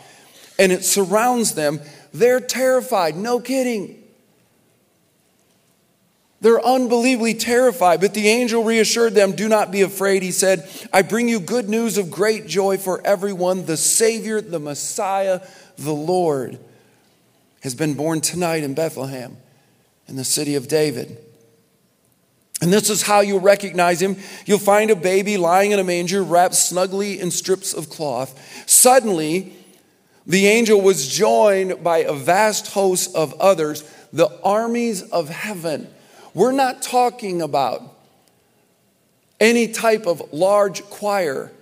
and 0.58 0.72
it 0.72 0.84
surrounds 0.84 1.54
them. 1.54 1.80
They're 2.14 2.40
terrified, 2.40 3.16
no 3.16 3.40
kidding. 3.40 4.02
They're 6.42 6.64
unbelievably 6.64 7.34
terrified, 7.34 8.00
but 8.00 8.14
the 8.14 8.26
angel 8.28 8.64
reassured 8.64 9.14
them, 9.14 9.32
Do 9.32 9.48
not 9.48 9.70
be 9.70 9.82
afraid. 9.82 10.24
He 10.24 10.32
said, 10.32 10.68
I 10.92 11.02
bring 11.02 11.28
you 11.28 11.38
good 11.38 11.68
news 11.68 11.98
of 11.98 12.10
great 12.10 12.48
joy 12.48 12.78
for 12.78 13.00
everyone. 13.06 13.64
The 13.64 13.76
Savior, 13.76 14.40
the 14.40 14.58
Messiah, 14.58 15.40
the 15.76 15.94
Lord, 15.94 16.58
has 17.60 17.76
been 17.76 17.94
born 17.94 18.20
tonight 18.20 18.64
in 18.64 18.74
Bethlehem, 18.74 19.36
in 20.08 20.16
the 20.16 20.24
city 20.24 20.56
of 20.56 20.66
David. 20.66 21.16
And 22.62 22.72
this 22.72 22.88
is 22.88 23.02
how 23.02 23.20
you'll 23.20 23.40
recognize 23.40 24.00
him. 24.00 24.16
You'll 24.46 24.58
find 24.58 24.90
a 24.90 24.96
baby 24.96 25.36
lying 25.36 25.72
in 25.72 25.78
a 25.78 25.84
manger, 25.84 26.22
wrapped 26.22 26.54
snugly 26.54 27.20
in 27.20 27.30
strips 27.30 27.74
of 27.74 27.90
cloth. 27.90 28.64
Suddenly, 28.66 29.52
the 30.26 30.46
angel 30.46 30.80
was 30.80 31.06
joined 31.06 31.84
by 31.84 31.98
a 31.98 32.14
vast 32.14 32.68
host 32.68 33.14
of 33.14 33.34
others, 33.40 33.82
the 34.10 34.30
armies 34.42 35.02
of 35.02 35.28
heaven 35.28 35.88
we're 36.34 36.52
not 36.52 36.80
talking 36.80 37.42
about 37.42 37.82
any 39.38 39.68
type 39.68 40.06
of 40.06 40.32
large 40.32 40.82
choir. 40.84 41.52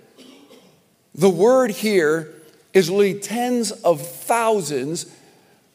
The 1.15 1.29
word 1.29 1.71
here 1.71 2.33
is 2.73 2.89
literally 2.89 3.19
tens 3.19 3.71
of 3.71 4.01
thousands. 4.01 5.07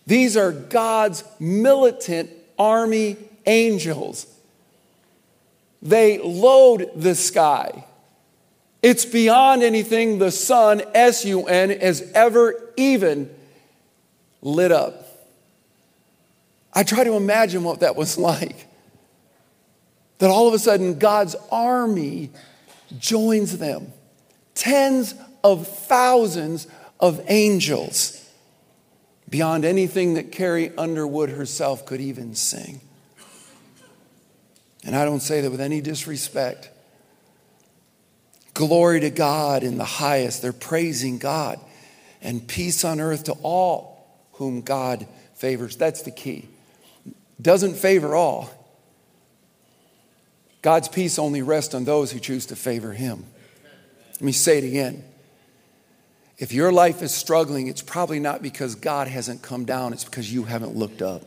These 0.06 0.36
are 0.36 0.52
God's 0.52 1.24
militant 1.38 2.30
army 2.58 3.16
angels. 3.44 4.26
They 5.86 6.18
load 6.18 6.90
the 6.96 7.14
sky. 7.14 7.84
It's 8.82 9.04
beyond 9.04 9.62
anything 9.62 10.18
the 10.18 10.32
sun, 10.32 10.82
S 10.94 11.24
U 11.24 11.46
N, 11.46 11.70
has 11.70 12.10
ever 12.12 12.72
even 12.76 13.30
lit 14.42 14.72
up. 14.72 15.06
I 16.72 16.82
try 16.82 17.04
to 17.04 17.14
imagine 17.14 17.62
what 17.62 17.80
that 17.80 17.94
was 17.94 18.18
like 18.30 18.66
that 20.18 20.30
all 20.30 20.48
of 20.48 20.54
a 20.54 20.58
sudden 20.58 20.98
God's 20.98 21.36
army 21.52 22.30
joins 22.98 23.58
them. 23.58 23.92
Tens 24.54 25.14
of 25.44 25.68
thousands 25.68 26.66
of 26.98 27.20
angels, 27.28 28.28
beyond 29.28 29.64
anything 29.64 30.14
that 30.14 30.32
Carrie 30.32 30.72
Underwood 30.76 31.30
herself 31.30 31.84
could 31.86 32.00
even 32.00 32.34
sing. 32.34 32.80
And 34.86 34.94
I 34.94 35.04
don't 35.04 35.20
say 35.20 35.40
that 35.40 35.50
with 35.50 35.60
any 35.60 35.80
disrespect. 35.80 36.70
Glory 38.54 39.00
to 39.00 39.10
God 39.10 39.62
in 39.64 39.76
the 39.76 39.84
highest. 39.84 40.40
They're 40.40 40.52
praising 40.52 41.18
God. 41.18 41.58
And 42.22 42.46
peace 42.46 42.84
on 42.84 43.00
earth 43.00 43.24
to 43.24 43.32
all 43.42 44.06
whom 44.34 44.62
God 44.62 45.06
favors. 45.34 45.76
That's 45.76 46.02
the 46.02 46.10
key. 46.12 46.48
Doesn't 47.40 47.74
favor 47.74 48.14
all, 48.14 48.50
God's 50.62 50.88
peace 50.88 51.18
only 51.18 51.42
rests 51.42 51.74
on 51.74 51.84
those 51.84 52.10
who 52.10 52.18
choose 52.18 52.46
to 52.46 52.56
favor 52.56 52.92
Him. 52.92 53.24
Let 54.14 54.22
me 54.22 54.32
say 54.32 54.58
it 54.58 54.64
again. 54.64 55.04
If 56.38 56.52
your 56.52 56.72
life 56.72 57.02
is 57.02 57.14
struggling, 57.14 57.66
it's 57.66 57.82
probably 57.82 58.18
not 58.18 58.42
because 58.42 58.74
God 58.74 59.08
hasn't 59.08 59.42
come 59.42 59.64
down, 59.64 59.92
it's 59.92 60.04
because 60.04 60.32
you 60.32 60.44
haven't 60.44 60.74
looked 60.74 61.02
up. 61.02 61.22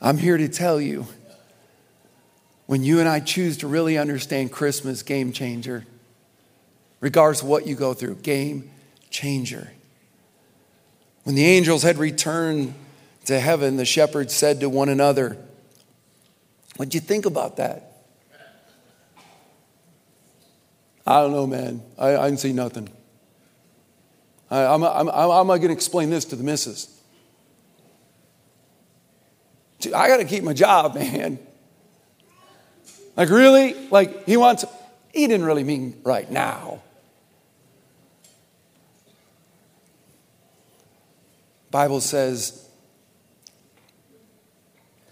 I'm 0.00 0.16
here 0.16 0.38
to 0.38 0.48
tell 0.48 0.80
you 0.80 1.06
when 2.66 2.82
you 2.84 3.00
and 3.00 3.08
I 3.08 3.20
choose 3.20 3.58
to 3.58 3.66
really 3.66 3.98
understand 3.98 4.52
Christmas, 4.52 5.02
game 5.02 5.32
changer, 5.32 5.84
regardless 7.00 7.42
of 7.42 7.48
what 7.48 7.66
you 7.66 7.74
go 7.74 7.92
through, 7.92 8.14
game 8.16 8.70
changer. 9.10 9.72
When 11.24 11.34
the 11.34 11.44
angels 11.44 11.82
had 11.82 11.98
returned 11.98 12.74
to 13.26 13.38
heaven, 13.38 13.76
the 13.76 13.84
shepherds 13.84 14.34
said 14.34 14.60
to 14.60 14.68
one 14.68 14.88
another, 14.88 15.36
What'd 16.76 16.94
you 16.94 17.00
think 17.00 17.26
about 17.26 17.58
that? 17.58 18.04
I 21.06 21.20
don't 21.20 21.32
know, 21.32 21.46
man. 21.46 21.82
I, 21.98 22.16
I 22.16 22.26
didn't 22.26 22.40
see 22.40 22.52
nothing. 22.52 22.88
I, 24.50 24.64
I'm, 24.64 24.82
I'm, 24.82 25.08
how 25.08 25.40
am 25.40 25.50
I 25.50 25.58
going 25.58 25.68
to 25.68 25.74
explain 25.74 26.08
this 26.08 26.24
to 26.26 26.36
the 26.36 26.44
missus? 26.44 26.99
I 29.86 30.08
got 30.08 30.18
to 30.18 30.24
keep 30.24 30.44
my 30.44 30.52
job, 30.52 30.94
man. 30.96 31.38
Like, 33.16 33.30
really? 33.30 33.74
Like, 33.88 34.24
he 34.26 34.36
wants, 34.36 34.64
he 35.12 35.26
didn't 35.26 35.46
really 35.46 35.64
mean 35.64 36.00
right 36.04 36.30
now. 36.30 36.82
Bible 41.70 42.00
says 42.00 42.68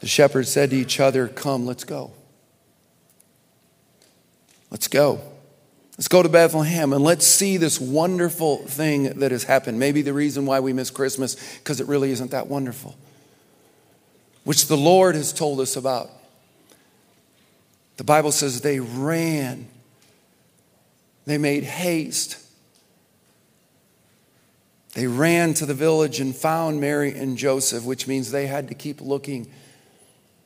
the 0.01 0.09
shepherds 0.09 0.51
said 0.51 0.71
to 0.71 0.77
each 0.77 1.01
other, 1.01 1.29
Come, 1.29 1.67
let's 1.67 1.85
go. 1.85 2.13
Let's 4.71 4.89
go. 4.89 5.21
Let's 5.97 6.09
go 6.09 6.23
to 6.23 6.29
Bethlehem 6.29 6.93
and 6.93 7.03
let's 7.03 7.27
see 7.27 7.57
this 7.57 7.81
wonderful 7.81 8.59
thing 8.59 9.19
that 9.19 9.33
has 9.33 9.45
happened. 9.45 9.81
Maybe 9.81 10.03
the 10.03 10.13
reason 10.13 10.47
why 10.47 10.61
we 10.61 10.73
miss 10.73 10.91
Christmas, 10.91 11.37
because 11.59 11.81
it 11.81 11.89
really 11.89 12.13
isn't 12.13 12.31
that 12.31 12.47
wonderful, 12.47 12.97
which 14.49 14.67
the 14.67 14.79
Lord 14.79 15.15
has 15.15 15.31
told 15.31 15.61
us 15.61 15.77
about. 15.77 16.09
The 17.99 18.05
Bible 18.05 18.33
says 18.33 18.63
they 18.63 18.81
ran. 18.81 19.69
They 21.27 21.37
made 21.37 21.65
haste. 21.65 22.39
They 24.95 25.07
ran 25.07 25.53
to 25.53 25.67
the 25.67 25.75
village 25.75 26.19
and 26.19 26.35
found 26.35 26.81
Mary 26.81 27.13
and 27.13 27.37
Joseph, 27.37 27.85
which 27.85 28.07
means 28.07 28.31
they 28.31 28.47
had 28.47 28.69
to 28.69 28.75
keep 28.75 29.03
looking. 29.03 29.53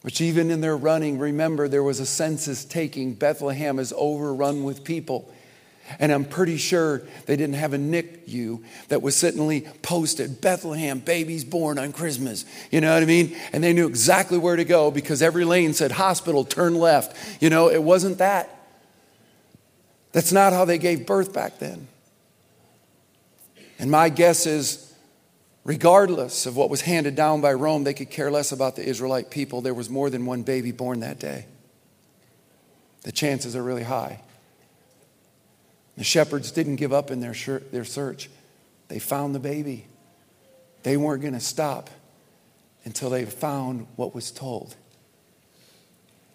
Which, 0.01 0.21
even 0.21 0.51
in 0.51 0.63
their 0.63 0.77
running, 0.77 1.21
remember 1.21 1.69
there 1.69 1.85
was 1.85 2.01
a 2.01 2.07
census 2.07 2.65
taking. 2.65 3.15
Bethlehem 3.15 3.79
is 3.79 3.95
overrun 3.97 4.65
with 4.65 4.83
people. 4.83 5.33
And 5.99 6.13
I'm 6.13 6.25
pretty 6.25 6.57
sure 6.57 7.03
they 7.27 7.37
didn't 7.37 7.57
have 7.57 7.73
a 7.73 7.79
NICU 7.79 8.63
that 8.89 9.03
was 9.03 9.17
sittingly 9.17 9.63
posted 9.83 10.41
Bethlehem, 10.41 10.99
babies 10.99 11.45
born 11.45 11.79
on 11.79 11.93
Christmas. 11.93 12.45
You 12.71 12.81
know 12.81 12.95
what 12.95 13.03
I 13.03 13.07
mean? 13.07 13.37
And 13.53 13.63
they 13.63 13.73
knew 13.73 13.87
exactly 13.87 14.39
where 14.39 14.57
to 14.57 14.65
go 14.65 14.91
because 14.91 15.23
every 15.23 15.45
lane 15.45 15.75
said 15.75 15.93
hospital, 15.93 16.45
turn 16.45 16.75
left. 16.75 17.43
You 17.43 17.51
know, 17.51 17.69
it 17.69 17.83
wasn't 17.83 18.19
that. 18.19 18.59
That's 20.13 20.33
not 20.33 20.53
how 20.53 20.65
they 20.65 20.79
gave 20.79 21.07
birth 21.07 21.33
back 21.33 21.59
then. 21.59 21.89
And 23.79 23.91
my 23.91 24.11
guess 24.11 24.47
is, 24.47 24.95
regardless 25.65 26.47
of 26.47 26.57
what 26.57 26.71
was 26.71 26.83
handed 26.83 27.17
down 27.17 27.41
by 27.41 27.53
Rome, 27.53 27.85
they 27.85 27.95
could 27.95 28.11
care 28.11 28.31
less 28.31 28.53
about 28.53 28.77
the 28.77 28.85
Israelite 28.85 29.31
people. 29.31 29.61
There 29.61 29.75
was 29.75 29.91
more 29.91 30.11
than 30.11 30.27
one 30.27 30.43
baby 30.43 30.71
born 30.71 31.01
that 31.01 31.19
day. 31.19 31.47
The 33.03 33.13
chances 33.13 33.57
are 33.57 33.63
really 33.63 33.83
high. 33.83 34.21
The 35.97 36.05
shepherds 36.05 36.53
didn't 36.53 36.77
give 36.77 36.93
up 36.93 37.11
in 37.11 37.21
their, 37.21 37.35
their 37.71 37.85
search. 37.85 38.31
They 38.89 38.99
found 38.99 39.35
the 39.35 39.41
baby. 39.41 39.87
They 40.83 40.97
weren't 40.97 41.23
going 41.23 41.35
to 41.35 41.41
stop 41.41 41.91
until 42.85 43.11
they 43.11 43.25
found 43.25 43.87
what 43.97 44.15
was 44.15 44.31
told. 44.31 44.75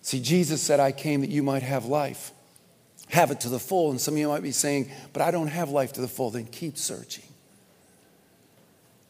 See, 0.02 0.22
Jesus 0.22 0.62
said, 0.62 0.80
I 0.80 0.92
came 0.92 1.22
that 1.22 1.30
you 1.30 1.44
might 1.44 1.64
have 1.64 1.86
life, 1.86 2.32
have 3.10 3.32
it 3.32 3.42
to 3.42 3.50
the 3.50 3.60
full. 3.60 3.92
And 3.92 4.00
some 4.00 4.14
of 4.14 4.20
you 4.20 4.28
might 4.30 4.44
be 4.44 4.52
saying, 4.52 4.90
but 5.12 5.22
I 5.22 5.32
don't 5.32 5.48
have 5.48 5.70
life 5.70 5.94
to 5.94 6.02
the 6.02 6.08
full. 6.08 6.30
Then 6.30 6.46
keep 6.46 6.78
searching. 6.78 7.26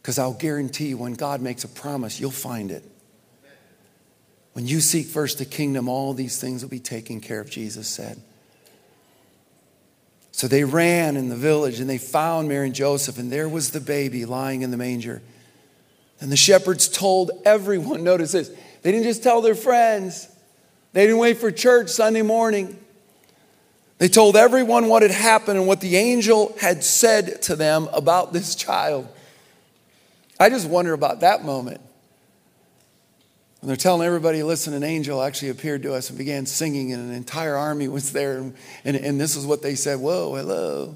Because 0.02 0.18
I'll 0.18 0.34
guarantee 0.34 0.88
you, 0.88 0.98
when 0.98 1.14
God 1.14 1.42
makes 1.42 1.66
a 1.66 1.68
promise, 1.68 2.20
you'll 2.20 2.32
find 2.32 2.72
it. 2.72 2.84
When 4.54 4.66
you 4.66 4.80
seek 4.80 5.06
first 5.06 5.38
the 5.38 5.46
kingdom, 5.46 5.88
all 5.88 6.14
these 6.14 6.42
things 6.42 6.64
will 6.64 6.70
be 6.70 6.80
taken 6.80 7.20
care 7.20 7.42
of, 7.42 7.50
Jesus 7.50 7.88
said. 7.88 8.20
So 10.38 10.48
they 10.48 10.64
ran 10.64 11.18
in 11.18 11.30
the 11.30 11.36
village 11.36 11.80
and 11.80 11.90
they 11.90 11.98
found 11.98 12.48
Mary 12.48 12.68
and 12.68 12.76
Joseph, 12.76 13.18
and 13.18 13.32
there 13.32 13.50
was 13.50 13.72
the 13.72 13.80
baby 13.80 14.24
lying 14.24 14.62
in 14.62 14.70
the 14.70 14.78
manger. 14.78 15.24
And 16.22 16.32
the 16.32 16.38
shepherds 16.38 16.88
told 16.88 17.32
everyone, 17.44 18.04
notice 18.04 18.34
this, 18.34 18.52
they 18.84 18.92
didn't 18.92 19.06
just 19.06 19.24
tell 19.24 19.42
their 19.42 19.56
friends, 19.56 20.28
they 20.94 21.08
didn't 21.08 21.18
wait 21.18 21.38
for 21.38 21.50
church 21.50 21.90
Sunday 21.90 22.22
morning. 22.22 22.78
They 23.98 24.08
told 24.08 24.36
everyone 24.36 24.90
what 24.90 25.02
had 25.02 25.10
happened 25.10 25.58
and 25.58 25.68
what 25.68 25.82
the 25.82 25.96
angel 25.96 26.56
had 26.62 26.84
said 26.84 27.42
to 27.42 27.56
them 27.56 27.90
about 27.92 28.32
this 28.32 28.54
child. 28.54 29.08
I 30.40 30.50
just 30.50 30.70
wonder 30.70 30.94
about 30.94 31.22
that 31.22 31.44
moment. 31.46 31.82
When 33.68 33.74
they're 33.74 33.84
telling 33.84 34.08
everybody, 34.08 34.44
listen, 34.44 34.74
an 34.74 34.86
angel 34.86 35.22
actually 35.22 35.50
appeared 35.50 35.84
to 35.84 35.94
us 35.94 36.08
and 36.08 36.18
began 36.18 36.46
singing, 36.46 36.94
and 36.94 37.10
an 37.10 37.14
entire 37.14 37.58
army 37.58 37.90
was 37.90 38.14
there. 38.14 38.38
And, 38.38 38.56
and, 38.86 38.96
and 38.96 39.20
this 39.20 39.36
is 39.36 39.46
what 39.46 39.62
they 39.62 39.76
said 39.76 40.00
Whoa, 40.00 40.34
hello. 40.36 40.96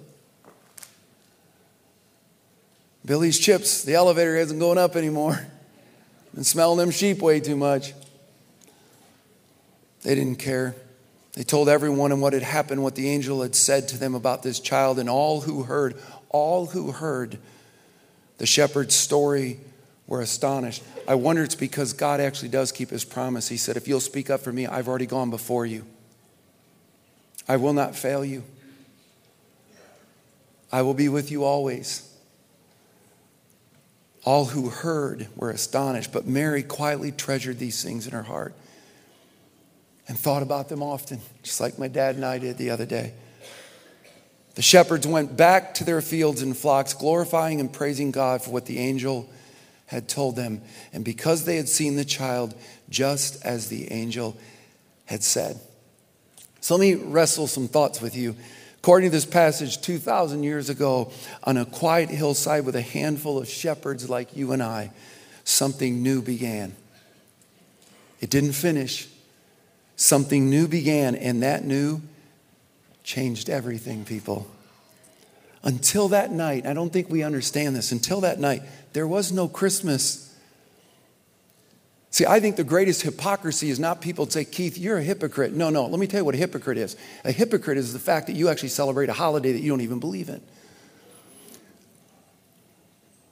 Billy's 3.04 3.38
chips, 3.38 3.84
the 3.84 3.96
elevator 3.96 4.38
isn't 4.38 4.58
going 4.58 4.78
up 4.78 4.96
anymore. 4.96 5.46
Been 6.34 6.46
smelling 6.46 6.78
them 6.78 6.92
sheep 6.92 7.22
way 7.22 7.42
too 7.42 7.58
much. 7.58 7.92
They 10.04 10.16
didn't 10.16 10.40
care. 10.40 10.74
They 11.34 11.44
told 11.44 11.68
everyone 11.68 12.14
and 12.14 12.22
what 12.22 12.32
had 12.32 12.42
happened, 12.42 12.82
what 12.84 12.96
the 12.96 13.10
angel 13.10 13.42
had 13.42 13.54
said 13.54 13.90
to 13.90 13.98
them 13.98 14.16
about 14.16 14.44
this 14.44 14.62
child, 14.62 14.98
and 14.98 15.10
all 15.10 15.42
who 15.42 15.64
heard, 15.64 16.00
all 16.30 16.68
who 16.68 16.94
heard 16.94 17.38
the 18.38 18.46
shepherd's 18.46 18.96
story 18.96 19.60
were 20.12 20.20
astonished. 20.20 20.84
I 21.08 21.16
wonder 21.16 21.42
it's 21.42 21.56
because 21.56 21.94
God 21.94 22.20
actually 22.20 22.50
does 22.50 22.74
keep 22.74 22.90
his 22.90 23.06
promise. 23.06 23.48
He 23.48 23.56
said, 23.56 23.78
If 23.78 23.88
you'll 23.88 24.02
speak 24.02 24.30
up 24.30 24.42
for 24.42 24.52
me, 24.52 24.68
I've 24.68 24.90
already 24.90 25.06
gone 25.06 25.30
before 25.30 25.66
you. 25.66 25.86
I 27.48 27.56
will 27.56 27.72
not 27.72 27.96
fail 27.96 28.26
you. 28.26 28.44
I 30.70 30.82
will 30.82 30.94
be 30.94 31.08
with 31.08 31.32
you 31.32 31.46
always. 31.46 32.14
All 34.26 34.44
who 34.44 34.68
heard 34.68 35.28
were 35.38 35.50
astonished, 35.50 36.12
but 36.12 36.28
Mary 36.28 36.62
quietly 36.62 37.14
treasured 37.14 37.58
these 37.58 37.82
things 37.82 38.06
in 38.06 38.12
her 38.12 38.24
heart 38.24 38.54
and 40.10 40.20
thought 40.20 40.44
about 40.44 40.68
them 40.68 40.84
often, 40.84 41.22
just 41.42 41.62
like 41.62 41.80
my 41.80 41.88
dad 41.88 42.16
and 42.16 42.26
I 42.26 42.38
did 42.38 42.58
the 42.58 42.72
other 42.72 42.86
day. 42.86 43.14
The 44.56 44.62
shepherds 44.62 45.08
went 45.08 45.38
back 45.38 45.74
to 45.76 45.86
their 45.86 46.02
fields 46.02 46.42
and 46.42 46.56
flocks, 46.56 46.94
glorifying 46.94 47.62
and 47.62 47.72
praising 47.72 48.12
God 48.12 48.42
for 48.42 48.52
what 48.52 48.66
the 48.66 48.78
angel 48.78 49.30
had 49.92 50.08
told 50.08 50.38
them, 50.38 50.62
and 50.94 51.04
because 51.04 51.44
they 51.44 51.58
had 51.58 51.68
seen 51.68 51.98
the 51.98 52.06
child 52.06 52.56
just 52.90 53.46
as 53.46 53.68
the 53.68 53.92
angel 53.92 54.38
had 55.04 55.22
said. 55.22 55.60
So 56.62 56.78
let 56.78 56.82
me 56.82 56.94
wrestle 56.94 57.46
some 57.46 57.68
thoughts 57.68 58.00
with 58.00 58.16
you. 58.16 58.38
According 58.78 59.10
to 59.10 59.12
this 59.12 59.26
passage, 59.26 59.82
2,000 59.82 60.44
years 60.44 60.70
ago, 60.70 61.12
on 61.44 61.58
a 61.58 61.66
quiet 61.66 62.10
hillside 62.10 62.66
with 62.66 62.78
a 62.78 62.82
handful 62.82 63.38
of 63.38 63.50
shepherds 63.50 64.10
like 64.10 64.36
you 64.36 64.54
and 64.54 64.64
I, 64.64 64.92
something 65.44 66.02
new 66.02 66.22
began. 66.22 66.74
It 68.22 68.30
didn't 68.30 68.54
finish. 68.54 69.10
Something 69.98 70.50
new 70.50 70.70
began, 70.70 71.16
and 71.16 71.44
that 71.44 71.66
new 71.66 72.02
changed 73.04 73.50
everything, 73.50 74.06
people. 74.06 74.48
Until 75.64 76.08
that 76.10 76.32
night, 76.32 76.66
I 76.66 76.74
don't 76.74 76.92
think 76.92 77.10
we 77.10 77.24
understand 77.24 77.76
this. 77.76 77.92
Until 77.92 78.22
that 78.22 78.40
night, 78.40 78.64
there 78.94 79.08
was 79.08 79.32
no 79.32 79.48
Christmas. 79.48 80.36
See, 82.10 82.26
I 82.26 82.40
think 82.40 82.56
the 82.56 82.64
greatest 82.64 83.04
hypocrisy 83.04 83.70
is 83.70 83.80
not 83.80 84.02
people 84.02 84.30
say, 84.30 84.44
Keith, 84.44 84.78
you're 84.78 84.98
a 84.98 85.04
hypocrite. 85.04 85.54
No, 85.54 85.70
no, 85.70 85.86
let 85.86 86.00
me 86.00 86.08
tell 86.08 86.20
you 86.20 86.26
what 86.26 86.36
a 86.36 86.40
hypocrite 86.40 86.78
is. 86.78 86.98
A 87.24 87.32
hypocrite 87.32 87.78
is 87.78 87.94
the 87.94 88.00
fact 88.00 88.28
that 88.28 88.34
you 88.34 88.50
actually 88.50 88.70
celebrate 88.70 89.10
a 89.10 89.14
holiday 89.14 89.52
that 89.54 89.62
you 89.62 89.70
don't 89.70 89.82
even 89.82 90.00
believe 90.00 90.30
in. 90.30 90.42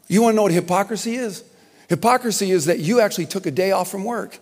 You 0.08 0.22
want 0.22 0.34
to 0.34 0.36
know 0.36 0.44
what 0.44 0.52
hypocrisy 0.52 1.16
is? 1.16 1.44
Hypocrisy 1.88 2.52
is 2.52 2.66
that 2.66 2.80
you 2.80 3.00
actually 3.00 3.26
took 3.26 3.46
a 3.48 3.52
day 3.52 3.72
off 3.72 3.90
from 3.90 4.04
work. 4.04 4.40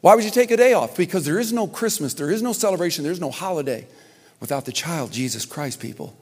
Why 0.00 0.14
would 0.14 0.24
you 0.24 0.30
take 0.30 0.50
a 0.50 0.56
day 0.56 0.72
off? 0.72 0.96
Because 0.96 1.24
there 1.24 1.38
is 1.38 1.52
no 1.52 1.66
Christmas, 1.66 2.14
there 2.14 2.30
is 2.30 2.42
no 2.42 2.52
celebration, 2.52 3.04
there 3.04 3.12
is 3.12 3.20
no 3.20 3.30
holiday 3.30 3.86
without 4.40 4.64
the 4.64 4.72
child, 4.72 5.12
Jesus 5.12 5.44
Christ, 5.44 5.80
people. 5.80 6.16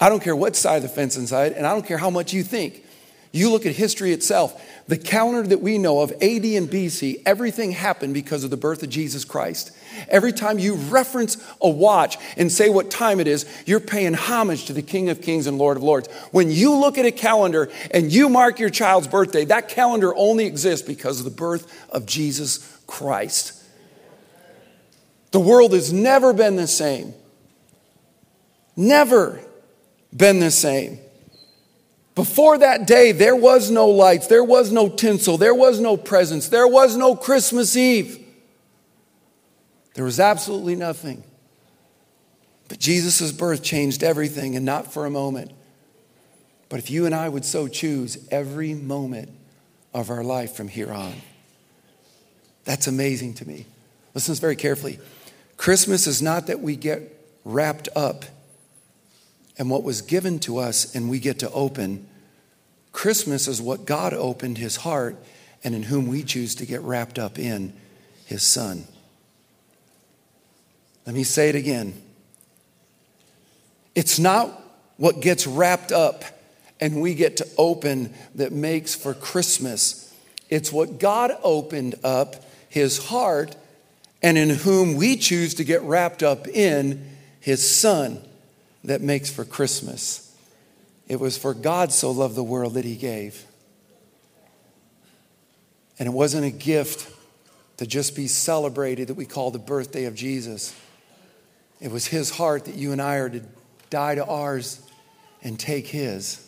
I 0.00 0.08
don't 0.08 0.22
care 0.22 0.34
what 0.34 0.56
side 0.56 0.76
of 0.76 0.82
the 0.82 0.88
fence 0.88 1.16
inside, 1.16 1.52
and 1.52 1.66
I 1.66 1.72
don't 1.72 1.86
care 1.86 1.98
how 1.98 2.10
much 2.10 2.32
you 2.32 2.42
think. 2.42 2.84
You 3.32 3.50
look 3.50 3.64
at 3.64 3.76
history 3.76 4.12
itself. 4.12 4.60
The 4.88 4.98
calendar 4.98 5.46
that 5.48 5.60
we 5.60 5.78
know 5.78 6.00
of, 6.00 6.10
AD 6.10 6.20
and 6.44 6.68
BC, 6.68 7.22
everything 7.24 7.70
happened 7.70 8.12
because 8.12 8.42
of 8.42 8.50
the 8.50 8.56
birth 8.56 8.82
of 8.82 8.88
Jesus 8.88 9.24
Christ. 9.24 9.70
Every 10.08 10.32
time 10.32 10.58
you 10.58 10.74
reference 10.74 11.36
a 11.60 11.68
watch 11.68 12.18
and 12.36 12.50
say 12.50 12.70
what 12.70 12.90
time 12.90 13.20
it 13.20 13.28
is, 13.28 13.46
you're 13.66 13.78
paying 13.78 14.14
homage 14.14 14.64
to 14.64 14.72
the 14.72 14.82
King 14.82 15.10
of 15.10 15.22
Kings 15.22 15.46
and 15.46 15.58
Lord 15.58 15.76
of 15.76 15.84
Lords. 15.84 16.08
When 16.32 16.50
you 16.50 16.74
look 16.74 16.98
at 16.98 17.06
a 17.06 17.12
calendar 17.12 17.70
and 17.92 18.10
you 18.10 18.28
mark 18.28 18.58
your 18.58 18.70
child's 18.70 19.06
birthday, 19.06 19.44
that 19.44 19.68
calendar 19.68 20.12
only 20.16 20.46
exists 20.46 20.84
because 20.84 21.20
of 21.20 21.24
the 21.24 21.30
birth 21.30 21.88
of 21.90 22.06
Jesus 22.06 22.82
Christ. 22.88 23.52
The 25.30 25.40
world 25.40 25.72
has 25.72 25.92
never 25.92 26.32
been 26.32 26.56
the 26.56 26.66
same. 26.66 27.14
Never 28.76 29.40
been 30.14 30.40
the 30.40 30.50
same. 30.50 30.98
Before 32.14 32.58
that 32.58 32.86
day, 32.86 33.12
there 33.12 33.36
was 33.36 33.70
no 33.70 33.88
lights, 33.88 34.26
there 34.26 34.44
was 34.44 34.72
no 34.72 34.88
tinsel, 34.88 35.38
there 35.38 35.54
was 35.54 35.80
no 35.80 35.96
presents, 35.96 36.48
there 36.48 36.66
was 36.66 36.96
no 36.96 37.14
Christmas 37.14 37.76
Eve. 37.76 38.18
There 39.94 40.04
was 40.04 40.20
absolutely 40.20 40.76
nothing. 40.76 41.24
But 42.68 42.78
Jesus' 42.78 43.32
birth 43.32 43.62
changed 43.62 44.02
everything, 44.02 44.54
and 44.54 44.64
not 44.64 44.92
for 44.92 45.06
a 45.06 45.10
moment. 45.10 45.52
But 46.68 46.78
if 46.78 46.90
you 46.90 47.06
and 47.06 47.14
I 47.14 47.28
would 47.28 47.44
so 47.44 47.68
choose 47.68 48.28
every 48.30 48.74
moment 48.74 49.30
of 49.92 50.10
our 50.10 50.22
life 50.22 50.54
from 50.54 50.68
here 50.68 50.92
on, 50.92 51.14
that's 52.64 52.86
amazing 52.86 53.34
to 53.34 53.48
me. 53.48 53.66
Listen 54.14 54.34
very 54.36 54.56
carefully. 54.56 55.00
Christmas 55.56 56.06
is 56.06 56.22
not 56.22 56.46
that 56.46 56.60
we 56.60 56.76
get 56.76 57.16
wrapped 57.44 57.88
up 57.96 58.24
and 59.60 59.68
what 59.68 59.84
was 59.84 60.00
given 60.00 60.38
to 60.38 60.56
us 60.56 60.94
and 60.94 61.10
we 61.10 61.20
get 61.20 61.40
to 61.40 61.50
open. 61.50 62.08
Christmas 62.92 63.46
is 63.46 63.60
what 63.60 63.84
God 63.84 64.14
opened 64.14 64.56
his 64.56 64.76
heart 64.76 65.16
and 65.62 65.74
in 65.74 65.82
whom 65.82 66.08
we 66.08 66.22
choose 66.22 66.54
to 66.54 66.66
get 66.66 66.80
wrapped 66.80 67.18
up 67.18 67.38
in 67.38 67.74
his 68.24 68.42
son. 68.42 68.84
Let 71.04 71.14
me 71.14 71.24
say 71.24 71.50
it 71.50 71.56
again. 71.56 71.92
It's 73.94 74.18
not 74.18 74.48
what 74.96 75.20
gets 75.20 75.46
wrapped 75.46 75.92
up 75.92 76.24
and 76.80 77.02
we 77.02 77.14
get 77.14 77.36
to 77.36 77.46
open 77.58 78.14
that 78.36 78.52
makes 78.52 78.94
for 78.94 79.12
Christmas. 79.12 80.10
It's 80.48 80.72
what 80.72 80.98
God 80.98 81.32
opened 81.42 81.96
up 82.02 82.36
his 82.70 82.96
heart 83.08 83.54
and 84.22 84.38
in 84.38 84.48
whom 84.48 84.96
we 84.96 85.16
choose 85.16 85.52
to 85.54 85.64
get 85.64 85.82
wrapped 85.82 86.22
up 86.22 86.48
in 86.48 87.06
his 87.40 87.68
son. 87.68 88.22
That 88.84 89.00
makes 89.00 89.30
for 89.30 89.44
Christmas. 89.44 90.34
It 91.08 91.20
was 91.20 91.36
for 91.36 91.54
God 91.54 91.92
so 91.92 92.10
loved 92.10 92.34
the 92.34 92.44
world 92.44 92.74
that 92.74 92.84
he 92.84 92.96
gave. 92.96 93.44
And 95.98 96.06
it 96.06 96.12
wasn't 96.12 96.46
a 96.46 96.50
gift 96.50 97.14
to 97.76 97.86
just 97.86 98.14
be 98.14 98.26
celebrated 98.26 99.08
that 99.08 99.14
we 99.14 99.26
call 99.26 99.50
the 99.50 99.58
birthday 99.58 100.04
of 100.04 100.14
Jesus. 100.14 100.74
It 101.80 101.90
was 101.90 102.06
his 102.06 102.30
heart 102.30 102.66
that 102.66 102.74
you 102.74 102.92
and 102.92 103.00
I 103.00 103.16
are 103.16 103.30
to 103.30 103.42
die 103.90 104.14
to 104.14 104.24
ours 104.24 104.80
and 105.42 105.58
take 105.58 105.86
his. 105.86 106.46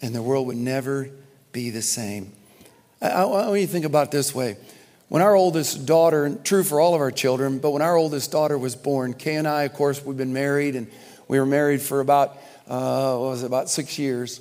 And 0.00 0.14
the 0.14 0.22
world 0.22 0.46
would 0.46 0.56
never 0.56 1.10
be 1.52 1.70
the 1.70 1.82
same. 1.82 2.32
I, 3.00 3.08
I 3.08 3.24
want 3.24 3.60
you 3.60 3.66
to 3.66 3.72
think 3.72 3.84
about 3.84 4.10
this 4.10 4.34
way. 4.34 4.56
When 5.08 5.22
our 5.22 5.34
oldest 5.34 5.86
daughter, 5.86 6.24
and 6.24 6.44
true 6.44 6.64
for 6.64 6.80
all 6.80 6.94
of 6.94 7.00
our 7.00 7.10
children, 7.10 7.58
but 7.58 7.70
when 7.70 7.82
our 7.82 7.96
oldest 7.96 8.32
daughter 8.32 8.56
was 8.56 8.74
born, 8.74 9.14
Kay 9.14 9.36
and 9.36 9.46
I, 9.46 9.64
of 9.64 9.74
course, 9.74 10.04
we've 10.04 10.16
been 10.16 10.32
married, 10.32 10.76
and 10.76 10.90
we 11.28 11.38
were 11.38 11.46
married 11.46 11.82
for 11.82 12.00
about, 12.00 12.36
uh, 12.66 13.16
what 13.16 13.30
was 13.30 13.42
it, 13.42 13.46
about 13.46 13.68
six 13.68 13.98
years. 13.98 14.40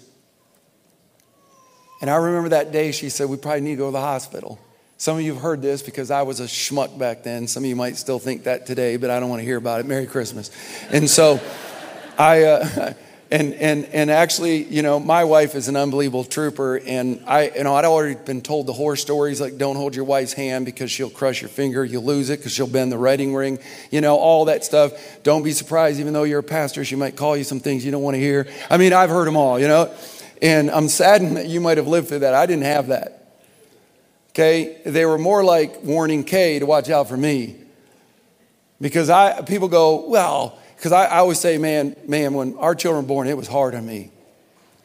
And 2.01 2.09
I 2.09 2.15
remember 2.15 2.49
that 2.49 2.71
day 2.71 2.91
she 2.91 3.09
said, 3.09 3.29
We 3.29 3.37
probably 3.37 3.61
need 3.61 3.71
to 3.71 3.77
go 3.77 3.87
to 3.87 3.93
the 3.93 4.01
hospital. 4.01 4.59
Some 4.97 5.17
of 5.17 5.23
you 5.23 5.33
have 5.33 5.41
heard 5.41 5.61
this 5.61 5.81
because 5.81 6.11
I 6.11 6.21
was 6.21 6.39
a 6.39 6.45
schmuck 6.45 6.97
back 6.97 7.23
then. 7.23 7.47
Some 7.47 7.63
of 7.63 7.69
you 7.69 7.75
might 7.75 7.97
still 7.97 8.19
think 8.19 8.43
that 8.43 8.65
today, 8.65 8.95
but 8.97 9.09
I 9.09 9.19
don't 9.19 9.29
want 9.29 9.41
to 9.41 9.45
hear 9.45 9.57
about 9.57 9.81
it. 9.81 9.85
Merry 9.85 10.05
Christmas. 10.05 10.49
And 10.91 11.09
so 11.09 11.41
I, 12.17 12.43
uh, 12.43 12.93
and, 13.33 13.55
and, 13.55 13.85
and 13.85 14.11
actually, 14.11 14.63
you 14.65 14.83
know, 14.83 14.99
my 14.99 15.23
wife 15.23 15.55
is 15.55 15.67
an 15.67 15.75
unbelievable 15.75 16.23
trooper. 16.23 16.77
And 16.77 17.23
I, 17.25 17.49
you 17.49 17.63
know, 17.63 17.73
I'd 17.73 17.83
already 17.83 18.13
been 18.13 18.41
told 18.41 18.67
the 18.67 18.73
horror 18.73 18.95
stories 18.95 19.41
like 19.41 19.57
don't 19.57 19.75
hold 19.75 19.95
your 19.95 20.05
wife's 20.05 20.33
hand 20.33 20.65
because 20.67 20.91
she'll 20.91 21.09
crush 21.09 21.41
your 21.41 21.49
finger. 21.49 21.83
You'll 21.83 22.03
lose 22.03 22.29
it 22.29 22.37
because 22.37 22.51
she'll 22.51 22.67
bend 22.67 22.91
the 22.91 22.99
wedding 22.99 23.33
ring. 23.33 23.57
You 23.89 24.01
know, 24.01 24.17
all 24.17 24.45
that 24.45 24.63
stuff. 24.63 24.93
Don't 25.23 25.41
be 25.41 25.51
surprised, 25.51 25.99
even 25.99 26.13
though 26.13 26.25
you're 26.25 26.41
a 26.41 26.43
pastor, 26.43 26.85
she 26.85 26.95
might 26.95 27.15
call 27.15 27.35
you 27.35 27.43
some 27.43 27.59
things 27.59 27.83
you 27.83 27.91
don't 27.91 28.03
want 28.03 28.13
to 28.13 28.19
hear. 28.19 28.47
I 28.69 28.77
mean, 28.77 28.93
I've 28.93 29.09
heard 29.09 29.25
them 29.25 29.35
all, 29.35 29.59
you 29.59 29.67
know. 29.67 29.91
And 30.39 30.69
I'm 30.69 30.87
saddened 30.87 31.37
that 31.37 31.47
you 31.47 31.59
might 31.59 31.77
have 31.77 31.87
lived 31.87 32.09
through 32.09 32.19
that. 32.19 32.35
I 32.35 32.45
didn't 32.45 32.65
have 32.65 32.89
that. 32.89 33.33
Okay? 34.29 34.79
They 34.85 35.07
were 35.07 35.17
more 35.17 35.43
like 35.43 35.81
warning 35.81 36.23
Kay 36.23 36.59
to 36.59 36.67
watch 36.67 36.87
out 36.91 37.09
for 37.09 37.17
me. 37.17 37.55
Because 38.79 39.09
I 39.09 39.41
people 39.41 39.69
go, 39.69 40.07
well, 40.07 40.59
because 40.83 40.91
I, 40.91 41.05
I, 41.05 41.17
always 41.19 41.39
say, 41.39 41.57
man, 41.57 41.95
man, 42.09 42.33
when 42.33 42.57
our 42.57 42.75
children 42.75 43.05
were 43.05 43.07
born, 43.07 43.29
it 43.29 43.37
was 43.37 43.47
hard 43.47 43.73
on 43.73 43.85
me. 43.85 44.11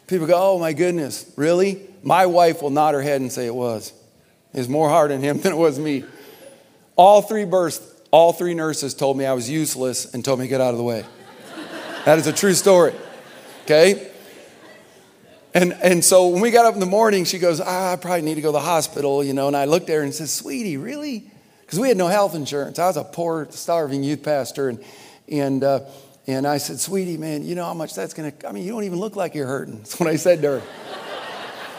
People 0.06 0.28
go, 0.28 0.34
oh 0.37 0.56
my 0.56 0.72
goodness, 0.72 1.28
really? 1.34 1.82
My 2.04 2.26
wife 2.26 2.62
will 2.62 2.70
nod 2.70 2.94
her 2.94 3.02
head 3.02 3.20
and 3.20 3.32
say 3.32 3.46
it 3.46 3.54
was. 3.54 3.92
It 4.54 4.58
was 4.58 4.68
more 4.68 4.88
hard 4.88 5.11
on 5.11 5.22
him 5.22 5.38
than 5.40 5.50
it 5.50 5.56
was 5.56 5.76
me. 5.76 6.04
All 6.94 7.20
three 7.20 7.44
births, 7.44 7.80
all 8.12 8.32
three 8.32 8.54
nurses 8.54 8.94
told 8.94 9.18
me 9.18 9.26
I 9.26 9.32
was 9.32 9.50
useless 9.50 10.14
and 10.14 10.24
told 10.24 10.38
me 10.38 10.44
to 10.44 10.48
get 10.48 10.61
out 10.61 10.70
of 10.70 10.76
the 10.76 10.84
way. 10.84 11.04
that 12.04 12.16
is 12.16 12.28
a 12.28 12.32
true 12.32 12.54
story. 12.54 12.94
Okay? 13.64 14.08
And, 15.52 15.72
and 15.82 16.04
so 16.04 16.28
when 16.28 16.40
we 16.40 16.52
got 16.52 16.64
up 16.64 16.74
in 16.74 16.80
the 16.80 16.87
morning, 16.87 17.24
she 17.24 17.40
goes, 17.40 17.61
ah, 17.61 17.94
I 17.94 17.96
probably 17.96 18.22
need 18.22 18.37
to 18.37 18.40
go 18.40 18.50
to 18.50 18.52
the 18.52 18.61
hospital, 18.61 19.24
you 19.24 19.32
know. 19.32 19.48
And 19.48 19.56
I 19.56 19.64
looked 19.64 19.90
at 19.90 19.96
her 19.96 20.02
and 20.02 20.14
said, 20.14 20.28
Sweetie, 20.28 20.76
really? 20.76 21.28
Because 21.62 21.80
we 21.80 21.88
had 21.88 21.96
no 21.96 22.06
health 22.06 22.37
insurance. 22.37 22.78
I 22.78 22.87
was 22.87 22.96
a 22.96 23.02
poor, 23.02 23.48
starving 23.50 24.04
youth 24.04 24.22
pastor. 24.22 24.68
And, 24.68 24.78
and, 25.30 25.62
uh, 25.64 25.80
and 26.26 26.46
I 26.46 26.58
said, 26.58 26.78
Sweetie, 26.78 27.16
man, 27.16 27.44
you 27.44 27.54
know 27.54 27.64
how 27.64 27.74
much 27.74 27.94
that's 27.94 28.14
going 28.14 28.32
to, 28.32 28.48
I 28.48 28.52
mean, 28.52 28.64
you 28.64 28.70
don't 28.70 28.84
even 28.84 29.00
look 29.00 29.16
like 29.16 29.34
you're 29.34 29.46
hurting. 29.46 29.78
That's 29.78 29.98
what 29.98 30.08
I 30.08 30.16
said 30.16 30.42
to 30.42 30.60
her. 30.60 30.62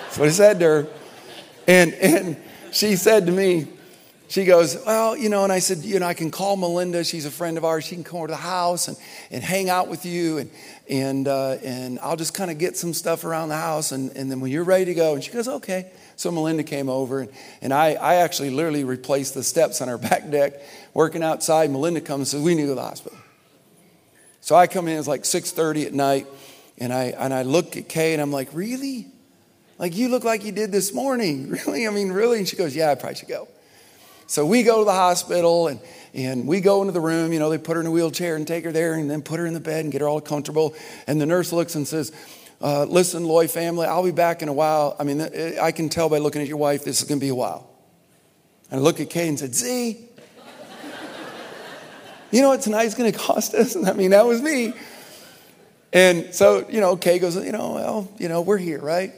That's 0.03 0.17
what 0.17 0.27
I 0.27 0.31
said 0.31 0.59
to 0.59 0.65
her. 0.65 0.88
And, 1.67 1.93
and 1.93 2.38
she 2.71 2.95
said 2.95 3.27
to 3.27 3.31
me, 3.31 3.67
she 4.29 4.45
goes, 4.45 4.77
Well, 4.85 5.17
you 5.17 5.27
know, 5.29 5.43
and 5.43 5.51
I 5.51 5.57
said, 5.59 5.79
You 5.79 5.99
know, 5.99 6.05
I 6.05 6.13
can 6.13 6.29
call 6.31 6.55
Melinda. 6.55 7.03
She's 7.03 7.25
a 7.25 7.31
friend 7.31 7.57
of 7.57 7.65
ours. 7.65 7.83
She 7.83 7.95
can 7.95 8.03
come 8.03 8.17
over 8.17 8.27
to 8.27 8.33
the 8.33 8.38
house 8.38 8.88
and, 8.88 8.97
and 9.31 9.43
hang 9.43 9.69
out 9.69 9.88
with 9.88 10.05
you. 10.05 10.38
And, 10.38 10.51
and, 10.88 11.27
uh, 11.27 11.57
and 11.63 11.99
I'll 11.99 12.15
just 12.15 12.35
kind 12.35 12.51
of 12.51 12.59
get 12.59 12.77
some 12.77 12.93
stuff 12.93 13.23
around 13.23 13.49
the 13.49 13.57
house. 13.57 13.91
And, 13.91 14.15
and 14.15 14.31
then 14.31 14.39
when 14.39 14.51
you're 14.51 14.63
ready 14.63 14.85
to 14.85 14.93
go, 14.93 15.15
and 15.15 15.23
she 15.23 15.31
goes, 15.31 15.47
Okay. 15.47 15.91
So 16.15 16.31
Melinda 16.31 16.63
came 16.63 16.89
over, 16.89 17.21
and, 17.21 17.29
and 17.62 17.73
I, 17.73 17.93
I 17.93 18.15
actually 18.15 18.49
literally 18.49 18.83
replaced 18.83 19.35
the 19.35 19.43
steps 19.43 19.81
on 19.81 19.88
our 19.89 19.97
back 20.09 20.29
deck, 20.29 20.53
working 20.93 21.23
outside. 21.23 21.71
Melinda 21.71 22.01
comes 22.01 22.19
and 22.33 22.39
says, 22.39 22.41
We 22.41 22.55
need 22.55 22.63
to 22.63 22.67
go 22.67 22.71
to 22.71 22.75
the 22.75 22.81
hospital. 22.81 23.18
So 24.49 24.55
I 24.55 24.65
come 24.65 24.88
in, 24.88 24.97
it's 24.97 25.07
like 25.07 25.25
6:30 25.25 25.85
at 25.85 25.93
night, 25.93 26.25
and 26.79 26.91
I 26.91 27.13
and 27.15 27.31
I 27.31 27.43
look 27.43 27.77
at 27.77 27.88
Kay 27.88 28.13
and 28.13 28.19
I'm 28.19 28.31
like, 28.31 28.49
really? 28.51 29.05
Like 29.77 29.95
you 29.95 30.09
look 30.09 30.23
like 30.23 30.43
you 30.43 30.51
did 30.51 30.71
this 30.71 30.91
morning. 30.91 31.49
Really? 31.67 31.88
I 31.88 31.91
mean, 31.91 32.12
really? 32.12 32.39
And 32.39 32.47
she 32.47 32.55
goes, 32.55 32.75
Yeah, 32.75 32.89
I 32.89 32.95
probably 32.95 33.17
should 33.17 33.27
go. 33.27 33.47
So 34.25 34.47
we 34.47 34.63
go 34.63 34.79
to 34.79 34.85
the 34.85 34.91
hospital 34.91 35.67
and 35.67 35.79
and 36.15 36.47
we 36.47 36.62
go 36.62 36.81
into 36.81 36.93
the 36.93 36.99
room, 36.99 37.31
you 37.31 37.38
know, 37.38 37.51
they 37.51 37.59
put 37.59 37.75
her 37.75 37.81
in 37.81 37.85
a 37.85 37.91
wheelchair 37.91 38.35
and 38.35 38.47
take 38.47 38.63
her 38.63 38.71
there 38.71 38.95
and 38.95 39.07
then 39.07 39.21
put 39.21 39.38
her 39.39 39.45
in 39.45 39.53
the 39.53 39.59
bed 39.59 39.81
and 39.83 39.91
get 39.91 40.01
her 40.01 40.09
all 40.09 40.19
comfortable. 40.19 40.73
And 41.05 41.21
the 41.21 41.27
nurse 41.27 41.53
looks 41.53 41.75
and 41.75 41.88
says, 41.88 42.12
uh, 42.59 42.85
listen, 42.85 43.25
Loy 43.25 43.47
family, 43.47 43.85
I'll 43.85 44.03
be 44.03 44.09
back 44.09 44.41
in 44.41 44.49
a 44.49 44.53
while. 44.53 44.95
I 44.99 45.03
mean, 45.03 45.21
I 45.62 45.71
can 45.71 45.89
tell 45.89 46.09
by 46.09 46.17
looking 46.17 46.41
at 46.41 46.47
your 46.47 46.57
wife, 46.57 46.83
this 46.83 47.03
is 47.03 47.07
going 47.07 47.19
to 47.19 47.23
be 47.23 47.29
a 47.29 47.35
while. 47.35 47.69
And 48.71 48.79
I 48.79 48.83
look 48.83 48.99
at 48.99 49.12
Kay 49.12 49.27
and 49.27 49.38
said, 49.38 49.53
Z, 49.53 50.09
you 52.31 52.41
know 52.41 52.49
what 52.49 52.61
tonight's 52.61 52.95
going 52.95 53.11
to 53.11 53.17
cost 53.17 53.53
us? 53.53 53.75
I 53.85 53.93
mean, 53.93 54.11
that 54.11 54.25
was 54.25 54.41
me. 54.41 54.73
And 55.91 56.33
so, 56.33 56.67
you 56.69 56.81
know, 56.81 56.95
Kay 56.95 57.19
goes, 57.19 57.35
you 57.35 57.51
know, 57.51 57.73
well, 57.73 58.11
you 58.17 58.29
know, 58.29 58.41
we're 58.41 58.57
here, 58.57 58.79
right? 58.79 59.13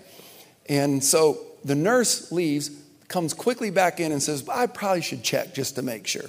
And 0.67 1.03
so 1.03 1.39
the 1.65 1.75
nurse 1.75 2.31
leaves, 2.31 2.71
comes 3.11 3.33
quickly 3.33 3.69
back 3.69 3.99
in 3.99 4.11
and 4.11 4.23
says, 4.23 4.47
I 4.47 4.67
probably 4.67 5.01
should 5.01 5.21
check 5.21 5.53
just 5.53 5.75
to 5.75 5.81
make 5.81 6.07
sure. 6.07 6.25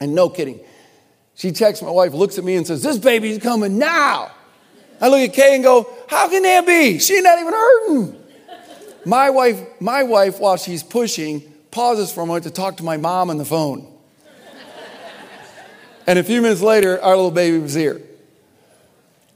And 0.00 0.14
no 0.14 0.28
kidding. 0.28 0.60
She 1.34 1.50
checks 1.50 1.80
my 1.80 1.90
wife, 1.90 2.12
looks 2.12 2.38
at 2.38 2.44
me 2.44 2.56
and 2.56 2.66
says, 2.66 2.82
This 2.82 2.98
baby's 2.98 3.38
coming 3.38 3.78
now. 3.78 4.30
I 5.00 5.08
look 5.08 5.20
at 5.20 5.34
Kay 5.34 5.54
and 5.54 5.64
go, 5.64 5.90
How 6.08 6.28
can 6.28 6.42
that 6.42 6.66
be? 6.66 6.98
She's 6.98 7.22
not 7.22 7.38
even 7.38 7.52
hurting. 7.52 8.22
My 9.04 9.30
wife, 9.30 9.60
my 9.80 10.02
wife, 10.02 10.38
while 10.38 10.56
she's 10.56 10.82
pushing, 10.82 11.40
pauses 11.70 12.12
for 12.12 12.22
a 12.22 12.26
moment 12.26 12.44
to 12.44 12.50
talk 12.50 12.76
to 12.76 12.84
my 12.84 12.98
mom 12.98 13.30
on 13.30 13.38
the 13.38 13.44
phone. 13.44 13.91
And 16.06 16.18
a 16.18 16.24
few 16.24 16.42
minutes 16.42 16.60
later, 16.60 17.00
our 17.02 17.16
little 17.16 17.30
baby 17.30 17.58
was 17.58 17.74
here. 17.74 18.00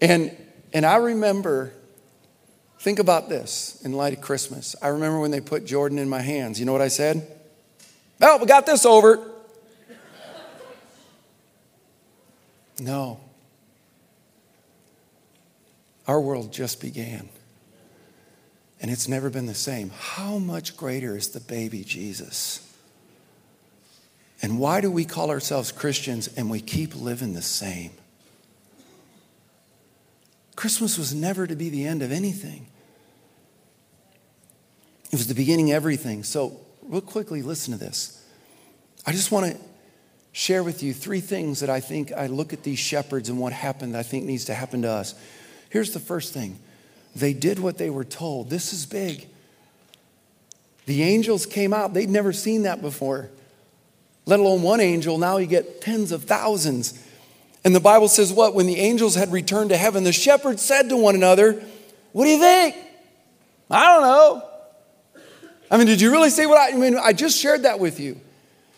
And, 0.00 0.36
and 0.72 0.84
I 0.84 0.96
remember, 0.96 1.72
think 2.80 2.98
about 2.98 3.28
this 3.28 3.80
in 3.84 3.92
light 3.92 4.12
of 4.12 4.20
Christmas. 4.20 4.74
I 4.82 4.88
remember 4.88 5.20
when 5.20 5.30
they 5.30 5.40
put 5.40 5.64
Jordan 5.64 5.98
in 5.98 6.08
my 6.08 6.22
hands. 6.22 6.58
You 6.58 6.66
know 6.66 6.72
what 6.72 6.82
I 6.82 6.88
said? 6.88 7.26
Well, 8.18 8.38
we 8.40 8.46
got 8.46 8.66
this 8.66 8.84
over. 8.84 9.30
No. 12.80 13.20
Our 16.06 16.20
world 16.20 16.52
just 16.52 16.80
began. 16.80 17.28
And 18.80 18.90
it's 18.90 19.08
never 19.08 19.30
been 19.30 19.46
the 19.46 19.54
same. 19.54 19.90
How 19.96 20.38
much 20.38 20.76
greater 20.76 21.16
is 21.16 21.28
the 21.30 21.40
baby 21.40 21.82
Jesus? 21.84 22.65
And 24.42 24.58
why 24.58 24.80
do 24.80 24.90
we 24.90 25.04
call 25.04 25.30
ourselves 25.30 25.72
Christians 25.72 26.28
and 26.36 26.50
we 26.50 26.60
keep 26.60 26.94
living 26.94 27.32
the 27.32 27.42
same? 27.42 27.92
Christmas 30.54 30.98
was 30.98 31.14
never 31.14 31.46
to 31.46 31.56
be 31.56 31.68
the 31.68 31.86
end 31.86 32.02
of 32.02 32.12
anything. 32.12 32.66
It 35.06 35.12
was 35.12 35.26
the 35.26 35.34
beginning 35.34 35.70
of 35.70 35.76
everything. 35.76 36.24
So, 36.24 36.58
real 36.82 37.00
quickly, 37.00 37.42
listen 37.42 37.72
to 37.72 37.78
this. 37.78 38.22
I 39.06 39.12
just 39.12 39.30
want 39.30 39.52
to 39.52 39.58
share 40.32 40.62
with 40.62 40.82
you 40.82 40.92
three 40.92 41.20
things 41.20 41.60
that 41.60 41.70
I 41.70 41.80
think 41.80 42.12
I 42.12 42.26
look 42.26 42.52
at 42.52 42.62
these 42.62 42.78
shepherds 42.78 43.28
and 43.28 43.38
what 43.38 43.52
happened 43.52 43.94
that 43.94 44.00
I 44.00 44.02
think 44.02 44.24
needs 44.24 44.46
to 44.46 44.54
happen 44.54 44.82
to 44.82 44.90
us. 44.90 45.14
Here's 45.70 45.92
the 45.92 46.00
first 46.00 46.34
thing 46.34 46.58
they 47.14 47.32
did 47.32 47.58
what 47.58 47.78
they 47.78 47.88
were 47.88 48.04
told. 48.04 48.50
This 48.50 48.72
is 48.72 48.84
big. 48.84 49.28
The 50.84 51.02
angels 51.02 51.46
came 51.46 51.72
out, 51.72 51.94
they'd 51.94 52.10
never 52.10 52.32
seen 52.32 52.62
that 52.62 52.82
before 52.82 53.30
let 54.26 54.40
alone 54.40 54.62
one 54.62 54.80
angel. 54.80 55.18
Now 55.18 55.38
you 55.38 55.46
get 55.46 55.80
tens 55.80 56.12
of 56.12 56.24
thousands. 56.24 57.02
And 57.64 57.74
the 57.74 57.80
Bible 57.80 58.08
says 58.08 58.32
what? 58.32 58.54
When 58.54 58.66
the 58.66 58.76
angels 58.76 59.14
had 59.14 59.32
returned 59.32 59.70
to 59.70 59.76
heaven, 59.76 60.04
the 60.04 60.12
shepherds 60.12 60.62
said 60.62 60.88
to 60.90 60.96
one 60.96 61.14
another, 61.14 61.64
What 62.12 62.24
do 62.24 62.30
you 62.30 62.38
think? 62.38 62.76
I 63.70 63.94
don't 63.94 64.02
know. 64.02 64.42
I 65.70 65.78
mean, 65.78 65.86
did 65.86 66.00
you 66.00 66.12
really 66.12 66.30
say 66.30 66.46
what 66.46 66.58
I, 66.58 66.74
I 66.74 66.76
mean? 66.76 66.96
I 66.96 67.12
just 67.12 67.40
shared 67.40 67.62
that 67.62 67.80
with 67.80 67.98
you. 67.98 68.20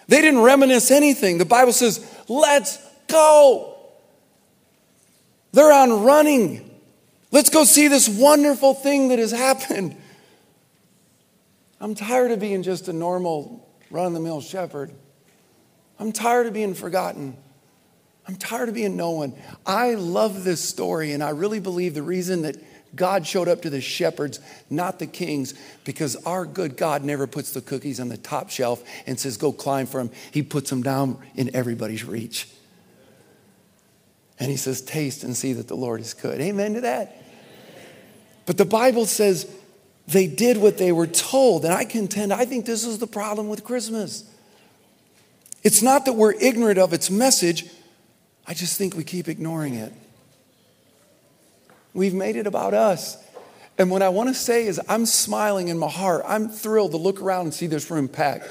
They 0.07 0.23
didn't 0.23 0.41
reminisce 0.41 0.91
anything. 0.91 1.39
The 1.39 1.45
Bible 1.45 1.73
says, 1.73 2.07
Let's 2.29 2.79
go. 3.09 3.77
They're 5.53 5.73
on 5.73 6.05
running. 6.05 6.71
Let's 7.31 7.51
go 7.51 7.65
see 7.65 7.89
this 7.89 8.09
wonderful 8.09 8.75
thing 8.75 9.09
that 9.09 9.19
has 9.19 9.33
happened. 9.33 9.97
I'm 11.81 11.95
tired 11.95 12.31
of 12.33 12.41
being 12.41 12.63
just 12.63 12.89
a 12.89 12.93
normal 12.93 13.69
run 13.91 14.07
of 14.07 14.13
the 14.13 14.21
mill 14.21 14.41
shepherd. 14.41 14.93
I'm 15.99 16.13
tired 16.13 16.47
of 16.47 16.53
being 16.53 16.75
forgotten. 16.75 17.37
I'm 18.27 18.37
tired 18.37 18.69
of 18.69 18.75
being 18.75 18.97
known. 18.97 19.35
I 19.67 19.95
love 19.95 20.45
this 20.45 20.61
story, 20.61 21.13
and 21.13 21.23
I 21.23 21.31
really 21.31 21.61
believe 21.61 21.95
the 21.95 22.03
reason 22.03 22.43
that 22.43 22.57
God 22.95 23.27
showed 23.27 23.49
up 23.49 23.63
to 23.63 23.71
the 23.71 23.81
shepherds, 23.81 24.41
not 24.71 24.99
the 24.99 25.07
kings, 25.07 25.55
because 25.85 26.17
our 26.25 26.45
good 26.45 26.77
God 26.77 27.05
never 27.05 27.27
puts 27.27 27.53
the 27.53 27.61
cookies 27.61 28.01
on 28.01 28.09
the 28.09 28.17
top 28.17 28.51
shelf 28.51 28.83
and 29.07 29.19
says, 29.19 29.37
Go 29.37 29.53
climb 29.53 29.87
for 29.87 29.99
them. 29.99 30.11
He 30.31 30.43
puts 30.43 30.71
them 30.71 30.83
down 30.83 31.19
in 31.35 31.55
everybody's 31.55 32.05
reach. 32.05 32.49
And 34.39 34.51
he 34.51 34.57
says, 34.57 34.81
Taste 34.81 35.25
and 35.25 35.37
see 35.37 35.53
that 35.55 35.69
the 35.69 35.77
Lord 35.77 36.01
is 36.01 36.15
good. 36.15 36.41
Amen 36.41 36.75
to 36.75 36.81
that. 36.83 37.23
But 38.47 38.57
the 38.57 38.65
Bible 38.65 39.05
says 39.05 39.51
they 40.07 40.27
did 40.27 40.57
what 40.57 40.79
they 40.79 40.91
were 40.91 41.07
told. 41.07 41.65
And 41.65 41.75
I 41.75 41.85
contend, 41.85 42.33
I 42.33 42.47
think 42.47 42.65
this 42.65 42.85
is 42.85 42.99
the 42.99 43.07
problem 43.07 43.49
with 43.49 43.63
Christmas. 43.65 44.25
It's 45.63 45.83
not 45.83 46.05
that 46.05 46.15
we're 46.15 46.35
ignorant 46.35 46.79
of 46.79 46.93
its 46.93 47.11
message, 47.11 47.67
I 48.47 48.55
just 48.55 48.79
think 48.79 48.97
we 48.97 49.05
keep 49.05 49.29
ignoring 49.29 49.75
it. 49.75 49.93
We've 51.93 52.15
made 52.15 52.37
it 52.37 52.47
about 52.47 52.75
us. 52.75 53.17
And 53.77 53.91
what 53.91 54.03
I 54.03 54.09
want 54.09 54.29
to 54.29 54.35
say 54.35 54.67
is, 54.67 54.81
I'm 54.89 55.07
smiling 55.07 55.69
in 55.69 55.79
my 55.79 55.89
heart. 55.89 56.25
I'm 56.27 56.49
thrilled 56.49 56.93
to 56.93 56.97
look 56.97 57.21
around 57.21 57.47
and 57.47 57.55
see 57.55 57.67
this 57.67 57.91
room 57.91 58.09
packed 58.09 58.49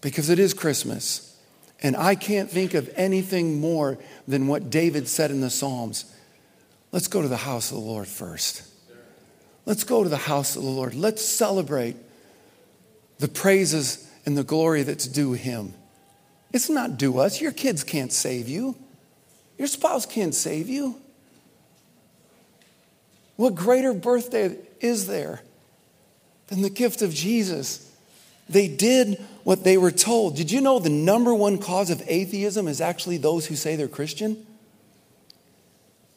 because 0.00 0.28
it 0.28 0.38
is 0.38 0.54
Christmas. 0.54 1.36
And 1.82 1.96
I 1.96 2.14
can't 2.14 2.50
think 2.50 2.74
of 2.74 2.90
anything 2.94 3.60
more 3.60 3.98
than 4.28 4.46
what 4.46 4.70
David 4.70 5.08
said 5.08 5.30
in 5.30 5.40
the 5.40 5.50
Psalms. 5.50 6.04
Let's 6.92 7.08
go 7.08 7.22
to 7.22 7.28
the 7.28 7.36
house 7.36 7.70
of 7.70 7.78
the 7.78 7.82
Lord 7.82 8.06
first. 8.06 8.62
Let's 9.66 9.84
go 9.84 10.02
to 10.02 10.08
the 10.08 10.16
house 10.16 10.56
of 10.56 10.62
the 10.62 10.68
Lord. 10.68 10.94
Let's 10.94 11.24
celebrate 11.24 11.96
the 13.18 13.28
praises 13.28 14.03
and 14.26 14.36
the 14.36 14.44
glory 14.44 14.82
that's 14.82 15.06
due 15.06 15.32
Him. 15.32 15.74
It's 16.52 16.70
not 16.70 16.98
due 16.98 17.18
us. 17.18 17.40
Your 17.40 17.52
kids 17.52 17.84
can't 17.84 18.12
save 18.12 18.48
you, 18.48 18.76
your 19.58 19.68
spouse 19.68 20.06
can't 20.06 20.34
save 20.34 20.68
you. 20.68 20.96
What 23.36 23.56
greater 23.56 23.92
birthday 23.92 24.56
is 24.80 25.08
there 25.08 25.42
than 26.46 26.62
the 26.62 26.70
gift 26.70 27.02
of 27.02 27.12
Jesus? 27.12 27.90
They 28.48 28.68
did 28.68 29.20
what 29.42 29.64
they 29.64 29.76
were 29.76 29.90
told. 29.90 30.36
Did 30.36 30.50
you 30.50 30.60
know 30.60 30.78
the 30.78 30.90
number 30.90 31.34
one 31.34 31.58
cause 31.58 31.90
of 31.90 32.02
atheism 32.06 32.68
is 32.68 32.80
actually 32.80 33.16
those 33.16 33.46
who 33.46 33.56
say 33.56 33.74
they're 33.74 33.88
Christian? 33.88 34.46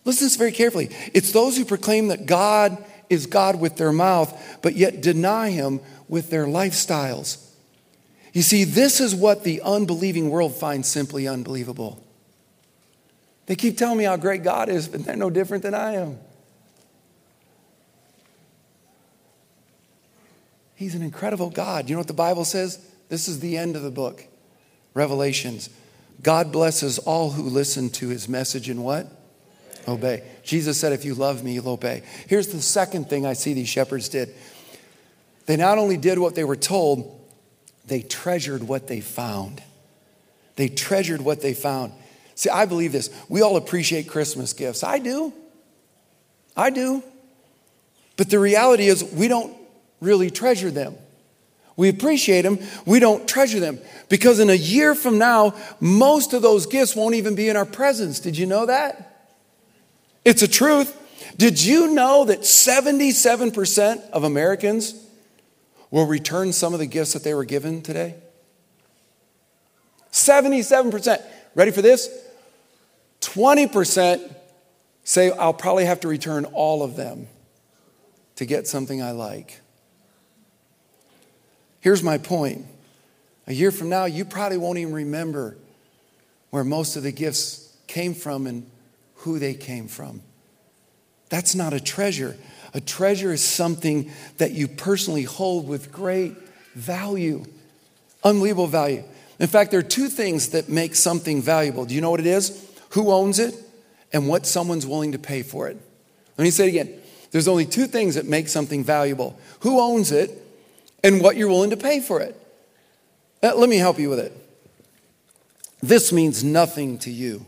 Listen 0.05 0.19
to 0.19 0.25
this 0.25 0.35
very 0.35 0.51
carefully. 0.51 0.89
It's 1.13 1.31
those 1.31 1.57
who 1.57 1.65
proclaim 1.65 2.09
that 2.09 2.25
God 2.25 2.77
is 3.09 3.25
God 3.25 3.59
with 3.59 3.77
their 3.77 3.91
mouth, 3.91 4.59
but 4.61 4.75
yet 4.75 5.01
deny 5.01 5.49
Him 5.49 5.79
with 6.07 6.29
their 6.29 6.45
lifestyles. 6.45 7.43
You 8.33 8.41
see, 8.41 8.63
this 8.63 8.99
is 8.99 9.15
what 9.15 9.43
the 9.43 9.61
unbelieving 9.61 10.29
world 10.29 10.55
finds 10.55 10.87
simply 10.87 11.27
unbelievable. 11.27 12.03
They 13.47 13.55
keep 13.55 13.77
telling 13.77 13.97
me 13.97 14.03
how 14.03 14.17
great 14.17 14.43
God 14.43 14.69
is, 14.69 14.87
but 14.87 15.05
they're 15.05 15.15
no 15.15 15.29
different 15.29 15.63
than 15.63 15.73
I 15.73 15.93
am. 15.93 16.19
He's 20.75 20.93
an 20.93 21.01
incredible 21.01 21.49
God. 21.49 21.89
You 21.89 21.95
know 21.95 22.01
what 22.01 22.07
the 22.07 22.13
Bible 22.13 22.45
says? 22.45 22.79
This 23.09 23.27
is 23.27 23.39
the 23.39 23.57
end 23.57 23.75
of 23.75 23.81
the 23.81 23.89
book, 23.89 24.23
Revelations. 24.93 25.69
God 26.21 26.51
blesses 26.51 26.99
all 26.99 27.31
who 27.31 27.43
listen 27.43 27.89
to 27.91 28.09
his 28.09 28.27
message 28.27 28.69
and 28.69 28.83
what? 28.83 29.07
Obey. 29.87 30.23
Jesus 30.43 30.77
said, 30.77 30.91
If 30.91 31.05
you 31.05 31.15
love 31.15 31.43
me, 31.43 31.53
you'll 31.53 31.69
obey. 31.69 32.03
Here's 32.27 32.49
the 32.49 32.61
second 32.61 33.09
thing 33.09 33.25
I 33.25 33.33
see 33.33 33.53
these 33.53 33.69
shepherds 33.69 34.09
did. 34.09 34.35
They 35.45 35.55
not 35.55 35.77
only 35.77 35.95
did 35.95 36.19
what 36.19 36.35
they 36.35 36.43
were 36.43 36.57
told, 36.57 37.16
they 37.87 38.01
treasured 38.01 38.63
what 38.67 38.87
they 38.87 39.01
found. 39.01 39.61
They 40.55 40.67
treasured 40.67 41.21
what 41.21 41.41
they 41.41 41.53
found. 41.53 41.93
See, 42.35 42.49
I 42.49 42.65
believe 42.65 42.91
this. 42.91 43.09
We 43.29 43.41
all 43.41 43.57
appreciate 43.57 44.07
Christmas 44.07 44.53
gifts. 44.53 44.83
I 44.83 44.99
do. 44.99 45.33
I 46.55 46.69
do. 46.69 47.03
But 48.15 48.29
the 48.29 48.39
reality 48.39 48.87
is, 48.87 49.03
we 49.03 49.27
don't 49.27 49.55
really 50.01 50.29
treasure 50.29 50.71
them. 50.71 50.95
We 51.75 51.89
appreciate 51.89 52.41
them, 52.41 52.57
we 52.87 52.99
don't 52.99 53.29
treasure 53.29 53.59
them. 53.59 53.79
Because 54.09 54.39
in 54.39 54.49
a 54.49 54.55
year 54.55 54.95
from 54.95 55.19
now, 55.19 55.53
most 55.79 56.33
of 56.33 56.41
those 56.41 56.65
gifts 56.65 56.95
won't 56.95 57.13
even 57.13 57.35
be 57.35 57.49
in 57.49 57.55
our 57.55 57.65
presence. 57.65 58.19
Did 58.19 58.35
you 58.35 58.47
know 58.47 58.65
that? 58.65 59.29
It's 60.25 60.41
a 60.41 60.47
truth. 60.47 60.95
Did 61.37 61.63
you 61.63 61.93
know 61.93 62.25
that 62.25 62.41
77% 62.41 64.09
of 64.09 64.23
Americans 64.23 64.95
will 65.91 66.05
return 66.05 66.53
some 66.53 66.73
of 66.73 66.79
the 66.79 66.85
gifts 66.85 67.13
that 67.13 67.23
they 67.23 67.33
were 67.33 67.45
given 67.45 67.81
today? 67.81 68.15
77%. 70.11 71.21
Ready 71.55 71.71
for 71.71 71.81
this? 71.81 72.09
20% 73.21 74.35
say, 75.03 75.31
I'll 75.31 75.53
probably 75.53 75.85
have 75.85 76.01
to 76.01 76.07
return 76.07 76.45
all 76.45 76.83
of 76.83 76.95
them 76.95 77.27
to 78.35 78.45
get 78.45 78.67
something 78.67 79.01
I 79.01 79.11
like. 79.11 79.61
Here's 81.79 82.03
my 82.03 82.17
point. 82.17 82.65
A 83.47 83.53
year 83.53 83.71
from 83.71 83.89
now, 83.89 84.05
you 84.05 84.25
probably 84.25 84.57
won't 84.57 84.77
even 84.77 84.93
remember 84.93 85.57
where 86.49 86.63
most 86.63 86.95
of 86.95 87.03
the 87.03 87.11
gifts 87.11 87.75
came 87.87 88.13
from 88.13 88.45
and 88.45 88.69
who 89.15 89.39
they 89.39 89.53
came 89.53 89.87
from. 89.87 90.21
That's 91.29 91.55
not 91.55 91.73
a 91.73 91.79
treasure. 91.79 92.37
A 92.73 92.81
treasure 92.81 93.31
is 93.31 93.43
something 93.43 94.11
that 94.37 94.51
you 94.51 94.67
personally 94.67 95.23
hold 95.23 95.67
with 95.67 95.91
great 95.91 96.35
value, 96.75 97.43
unbelievable 98.23 98.67
value. 98.67 99.03
In 99.39 99.47
fact, 99.47 99.71
there 99.71 99.79
are 99.79 99.83
two 99.83 100.09
things 100.09 100.49
that 100.49 100.69
make 100.69 100.95
something 100.95 101.41
valuable. 101.41 101.85
Do 101.85 101.95
you 101.95 102.01
know 102.01 102.11
what 102.11 102.19
it 102.19 102.25
is? 102.25 102.69
Who 102.91 103.11
owns 103.11 103.39
it 103.39 103.55
and 104.13 104.27
what 104.27 104.45
someone's 104.45 104.85
willing 104.85 105.11
to 105.11 105.19
pay 105.19 105.43
for 105.43 105.67
it. 105.67 105.77
Let 106.37 106.43
me 106.43 106.51
say 106.51 106.65
it 106.65 106.69
again. 106.69 106.93
There's 107.31 107.47
only 107.47 107.65
two 107.65 107.87
things 107.87 108.15
that 108.15 108.25
make 108.25 108.47
something 108.47 108.83
valuable 108.83 109.39
who 109.61 109.79
owns 109.79 110.11
it 110.11 110.31
and 111.03 111.21
what 111.21 111.35
you're 111.35 111.49
willing 111.49 111.71
to 111.71 111.77
pay 111.77 111.99
for 111.99 112.21
it. 112.21 112.35
Uh, 113.43 113.53
let 113.55 113.69
me 113.69 113.77
help 113.77 113.99
you 113.99 114.09
with 114.09 114.19
it. 114.19 114.33
This 115.81 116.11
means 116.11 116.43
nothing 116.43 116.97
to 116.99 117.11
you. 117.11 117.45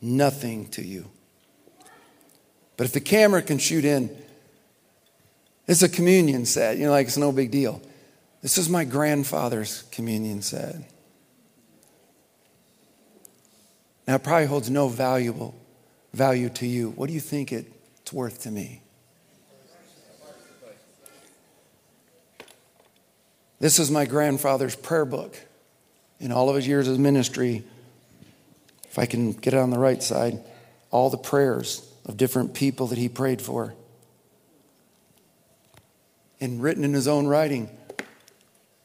Nothing 0.00 0.68
to 0.68 0.84
you. 0.84 1.10
But 2.76 2.84
if 2.84 2.92
the 2.92 3.00
camera 3.00 3.42
can 3.42 3.58
shoot 3.58 3.84
in, 3.84 4.10
it's 5.66 5.82
a 5.82 5.88
communion 5.88 6.44
set. 6.44 6.76
You 6.76 6.86
know, 6.86 6.90
like 6.90 7.06
it's 7.06 7.16
no 7.16 7.32
big 7.32 7.50
deal. 7.50 7.80
This 8.42 8.58
is 8.58 8.68
my 8.68 8.84
grandfather's 8.84 9.82
communion 9.90 10.42
set. 10.42 10.76
Now, 14.06 14.16
it 14.16 14.22
probably 14.22 14.46
holds 14.46 14.68
no 14.68 14.88
valuable 14.88 15.54
value 16.12 16.50
to 16.50 16.66
you. 16.66 16.90
What 16.90 17.06
do 17.06 17.14
you 17.14 17.20
think 17.20 17.52
it's 17.52 18.12
worth 18.12 18.42
to 18.42 18.50
me? 18.50 18.82
This 23.60 23.78
is 23.78 23.90
my 23.90 24.04
grandfather's 24.04 24.76
prayer 24.76 25.06
book. 25.06 25.38
In 26.20 26.32
all 26.32 26.50
of 26.50 26.56
his 26.56 26.66
years 26.68 26.86
of 26.86 26.98
ministry, 26.98 27.64
if 28.84 28.98
I 28.98 29.06
can 29.06 29.32
get 29.32 29.54
it 29.54 29.58
on 29.58 29.70
the 29.70 29.78
right 29.78 30.02
side, 30.02 30.38
all 30.90 31.08
the 31.08 31.16
prayers 31.16 31.90
of 32.06 32.16
different 32.16 32.54
people 32.54 32.86
that 32.88 32.98
he 32.98 33.08
prayed 33.08 33.40
for. 33.40 33.74
And 36.40 36.62
written 36.62 36.84
in 36.84 36.92
his 36.92 37.08
own 37.08 37.26
writing. 37.26 37.70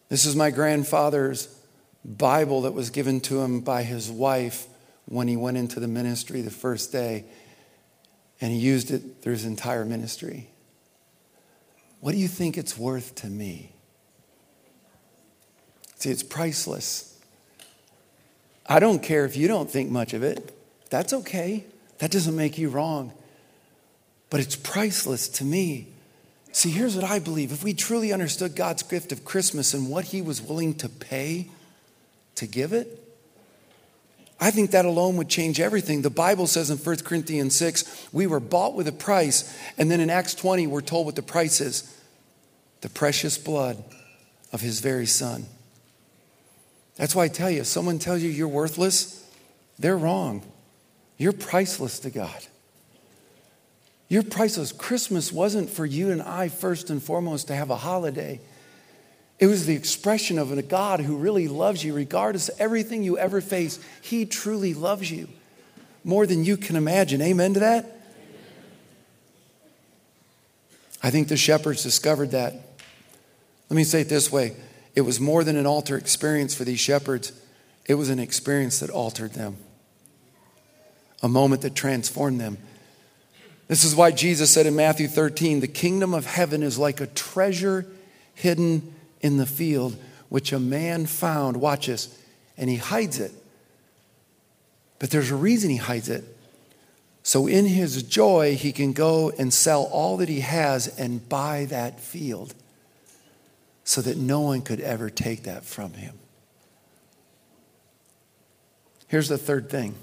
This 0.07 0.25
is 0.25 0.35
my 0.35 0.49
grandfather's 0.51 1.53
Bible 2.05 2.61
that 2.61 2.73
was 2.73 2.89
given 2.89 3.19
to 3.21 3.41
him 3.41 3.61
by 3.61 3.83
his 3.83 4.09
wife 4.09 4.67
when 5.05 5.27
he 5.27 5.35
went 5.35 5.57
into 5.57 5.79
the 5.79 5.87
ministry 5.87 6.41
the 6.41 6.51
first 6.51 6.91
day. 6.91 7.25
And 8.39 8.51
he 8.51 8.57
used 8.57 8.91
it 8.91 9.21
through 9.21 9.33
his 9.33 9.45
entire 9.45 9.83
ministry. 9.83 10.49
What 11.99 12.13
do 12.13 12.17
you 12.17 12.29
think 12.29 12.57
it's 12.57 12.77
worth 12.77 13.15
to 13.15 13.27
me? 13.27 13.73
See, 15.95 16.09
it's 16.09 16.23
priceless. 16.23 17.19
I 18.65 18.79
don't 18.79 19.03
care 19.03 19.25
if 19.25 19.35
you 19.35 19.47
don't 19.49 19.69
think 19.69 19.91
much 19.91 20.13
of 20.13 20.23
it. 20.23 20.55
That's 20.89 21.11
okay. 21.11 21.65
That 21.99 22.11
doesn't 22.11 22.35
make 22.35 22.57
you 22.57 22.69
wrong. 22.69 23.13
But 24.29 24.39
it's 24.41 24.55
priceless 24.55 25.27
to 25.29 25.43
me. 25.43 25.87
See, 26.51 26.71
here's 26.71 26.95
what 26.95 27.05
I 27.05 27.19
believe. 27.19 27.51
If 27.51 27.63
we 27.63 27.73
truly 27.73 28.11
understood 28.11 28.55
God's 28.55 28.83
gift 28.83 29.11
of 29.11 29.23
Christmas 29.23 29.73
and 29.73 29.89
what 29.89 30.05
He 30.05 30.21
was 30.21 30.41
willing 30.41 30.73
to 30.75 30.89
pay 30.89 31.49
to 32.35 32.47
give 32.47 32.73
it, 32.73 32.95
I 34.41 34.51
think 34.51 34.71
that 34.71 34.85
alone 34.85 35.17
would 35.17 35.27
change 35.27 35.59
everything. 35.59 36.01
The 36.01 36.09
Bible 36.09 36.47
says 36.47 36.69
in 36.69 36.77
1 36.77 36.97
Corinthians 36.97 37.55
6, 37.57 38.09
we 38.13 38.25
were 38.25 38.39
bought 38.39 38.73
with 38.73 38.87
a 38.87 38.93
price. 38.93 39.55
And 39.77 39.91
then 39.91 39.99
in 39.99 40.09
Acts 40.09 40.33
20, 40.33 40.65
we're 40.67 40.81
told 40.81 41.05
what 41.05 41.15
the 41.15 41.21
price 41.21 41.59
is 41.59 41.95
the 42.81 42.89
precious 42.89 43.37
blood 43.37 43.83
of 44.53 44.61
His 44.61 44.79
very 44.79 45.05
Son. 45.05 45.45
That's 46.95 47.13
why 47.13 47.25
I 47.25 47.27
tell 47.27 47.49
you, 47.49 47.61
if 47.61 47.67
someone 47.67 47.99
tells 47.99 48.21
you 48.21 48.29
you're 48.29 48.47
worthless, 48.47 49.25
they're 49.77 49.97
wrong. 49.97 50.43
You're 51.19 51.33
priceless 51.33 51.99
to 51.99 52.09
God. 52.09 52.45
You're 54.07 54.23
priceless. 54.23 54.71
Christmas 54.71 55.31
wasn't 55.31 55.69
for 55.69 55.85
you 55.85 56.09
and 56.09 56.21
I, 56.21 56.47
first 56.47 56.89
and 56.89 57.03
foremost, 57.03 57.47
to 57.47 57.55
have 57.55 57.69
a 57.69 57.75
holiday. 57.75 58.39
It 59.37 59.45
was 59.45 59.67
the 59.67 59.75
expression 59.75 60.39
of 60.39 60.51
a 60.51 60.61
God 60.63 61.01
who 61.01 61.17
really 61.17 61.47
loves 61.47 61.83
you, 61.83 61.93
regardless 61.93 62.49
of 62.49 62.59
everything 62.59 63.03
you 63.03 63.17
ever 63.17 63.41
face. 63.41 63.79
He 64.01 64.25
truly 64.25 64.73
loves 64.73 65.11
you 65.11 65.27
more 66.03 66.25
than 66.25 66.45
you 66.45 66.57
can 66.57 66.75
imagine. 66.77 67.21
Amen 67.21 67.53
to 67.53 67.59
that? 67.59 67.97
I 71.03 71.11
think 71.11 71.27
the 71.27 71.37
shepherds 71.37 71.83
discovered 71.83 72.31
that. 72.31 72.53
Let 73.69 73.75
me 73.75 73.83
say 73.83 74.01
it 74.01 74.09
this 74.09 74.31
way 74.31 74.55
it 74.95 75.01
was 75.01 75.19
more 75.19 75.43
than 75.43 75.57
an 75.57 75.67
altar 75.67 75.97
experience 75.97 76.55
for 76.55 76.63
these 76.63 76.79
shepherds, 76.79 77.33
it 77.85 77.95
was 77.95 78.09
an 78.09 78.19
experience 78.19 78.79
that 78.79 78.89
altered 78.89 79.33
them. 79.33 79.57
A 81.21 81.27
moment 81.27 81.61
that 81.63 81.75
transformed 81.75 82.39
them. 82.39 82.57
This 83.67 83.83
is 83.83 83.95
why 83.95 84.11
Jesus 84.11 84.49
said 84.49 84.65
in 84.65 84.75
Matthew 84.75 85.07
13, 85.07 85.59
the 85.59 85.67
kingdom 85.67 86.13
of 86.13 86.25
heaven 86.25 86.63
is 86.63 86.77
like 86.79 87.01
a 87.01 87.07
treasure 87.07 87.85
hidden 88.33 88.95
in 89.21 89.37
the 89.37 89.45
field, 89.45 89.95
which 90.29 90.51
a 90.51 90.59
man 90.59 91.05
found, 91.05 91.57
watch 91.57 91.87
this, 91.87 92.17
and 92.57 92.69
he 92.69 92.77
hides 92.77 93.19
it. 93.19 93.31
But 94.97 95.11
there's 95.11 95.31
a 95.31 95.35
reason 95.35 95.69
he 95.69 95.77
hides 95.77 96.09
it. 96.09 96.23
So 97.21 97.47
in 97.47 97.65
his 97.65 98.01
joy, 98.01 98.55
he 98.55 98.71
can 98.71 98.93
go 98.93 99.29
and 99.37 99.53
sell 99.53 99.83
all 99.83 100.17
that 100.17 100.29
he 100.29 100.39
has 100.39 100.87
and 100.99 101.27
buy 101.29 101.65
that 101.65 101.99
field 101.99 102.55
so 103.83 104.01
that 104.01 104.17
no 104.17 104.41
one 104.41 104.61
could 104.61 104.79
ever 104.79 105.09
take 105.09 105.43
that 105.43 105.63
from 105.63 105.93
him. 105.93 106.17
Here's 109.07 109.27
the 109.27 109.37
third 109.37 109.69
thing 109.69 109.95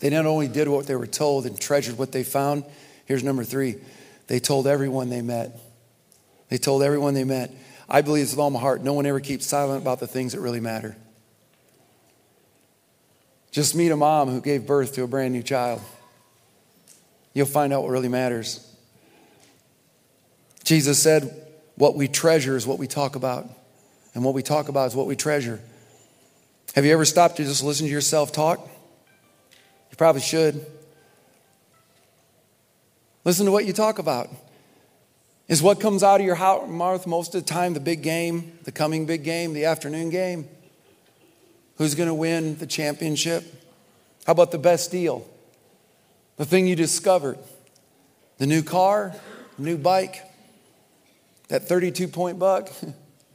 they 0.00 0.10
not 0.10 0.26
only 0.26 0.48
did 0.48 0.68
what 0.68 0.86
they 0.86 0.96
were 0.96 1.06
told 1.06 1.46
and 1.46 1.58
treasured 1.58 1.98
what 1.98 2.12
they 2.12 2.22
found, 2.22 2.64
here's 3.06 3.24
number 3.24 3.44
three 3.44 3.76
they 4.26 4.40
told 4.40 4.66
everyone 4.66 5.08
they 5.08 5.22
met. 5.22 5.58
They 6.48 6.58
told 6.58 6.82
everyone 6.82 7.14
they 7.14 7.24
met. 7.24 7.52
I 7.88 8.02
believe 8.02 8.30
with 8.30 8.38
all 8.38 8.50
my 8.50 8.60
heart, 8.60 8.82
no 8.82 8.92
one 8.92 9.06
ever 9.06 9.20
keeps 9.20 9.46
silent 9.46 9.82
about 9.82 10.00
the 10.00 10.06
things 10.06 10.32
that 10.32 10.40
really 10.40 10.60
matter. 10.60 10.96
Just 13.52 13.74
meet 13.74 13.90
a 13.90 13.96
mom 13.96 14.28
who 14.28 14.40
gave 14.40 14.66
birth 14.66 14.94
to 14.94 15.02
a 15.02 15.06
brand 15.06 15.32
new 15.32 15.42
child. 15.42 15.80
You'll 17.32 17.46
find 17.46 17.72
out 17.72 17.82
what 17.82 17.90
really 17.90 18.08
matters. 18.08 18.62
Jesus 20.64 21.00
said, 21.00 21.46
What 21.76 21.94
we 21.94 22.08
treasure 22.08 22.56
is 22.56 22.66
what 22.66 22.78
we 22.78 22.86
talk 22.86 23.14
about, 23.14 23.48
and 24.14 24.24
what 24.24 24.34
we 24.34 24.42
talk 24.42 24.68
about 24.68 24.88
is 24.88 24.96
what 24.96 25.06
we 25.06 25.14
treasure. 25.14 25.60
Have 26.74 26.84
you 26.84 26.92
ever 26.92 27.04
stopped 27.04 27.36
to 27.36 27.44
just 27.44 27.62
listen 27.62 27.86
to 27.86 27.92
yourself 27.92 28.32
talk? 28.32 28.68
You 29.96 29.98
probably 29.98 30.20
should. 30.20 30.66
Listen 33.24 33.46
to 33.46 33.50
what 33.50 33.64
you 33.64 33.72
talk 33.72 33.98
about. 33.98 34.28
Is 35.48 35.62
what 35.62 35.80
comes 35.80 36.02
out 36.02 36.20
of 36.20 36.26
your 36.26 36.36
mouth 36.66 37.06
most 37.06 37.34
of 37.34 37.46
the 37.46 37.50
time 37.50 37.72
the 37.72 37.80
big 37.80 38.02
game, 38.02 38.58
the 38.64 38.72
coming 38.72 39.06
big 39.06 39.24
game, 39.24 39.54
the 39.54 39.64
afternoon 39.64 40.10
game? 40.10 40.50
Who's 41.78 41.94
going 41.94 42.08
to 42.08 42.14
win 42.14 42.58
the 42.58 42.66
championship? 42.66 43.42
How 44.26 44.32
about 44.32 44.50
the 44.50 44.58
best 44.58 44.90
deal? 44.90 45.26
The 46.36 46.44
thing 46.44 46.66
you 46.66 46.76
discovered? 46.76 47.38
The 48.36 48.46
new 48.46 48.62
car, 48.62 49.14
new 49.56 49.78
bike, 49.78 50.20
that 51.48 51.66
32 51.66 52.06
point 52.06 52.38
buck, 52.38 52.68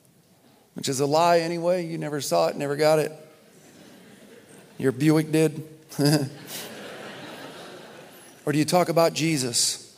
which 0.75 0.87
is 0.89 0.99
a 0.99 1.07
lie 1.07 1.39
anyway. 1.39 1.87
You 1.87 1.97
never 1.97 2.21
saw 2.21 2.49
it, 2.49 2.55
never 2.55 2.75
got 2.75 2.99
it. 2.99 3.11
Your 4.77 4.91
Buick 4.91 5.31
did. 5.31 5.67
or 8.45 8.51
do 8.51 8.59
you 8.59 8.65
talk 8.65 8.89
about 8.89 9.13
Jesus? 9.13 9.95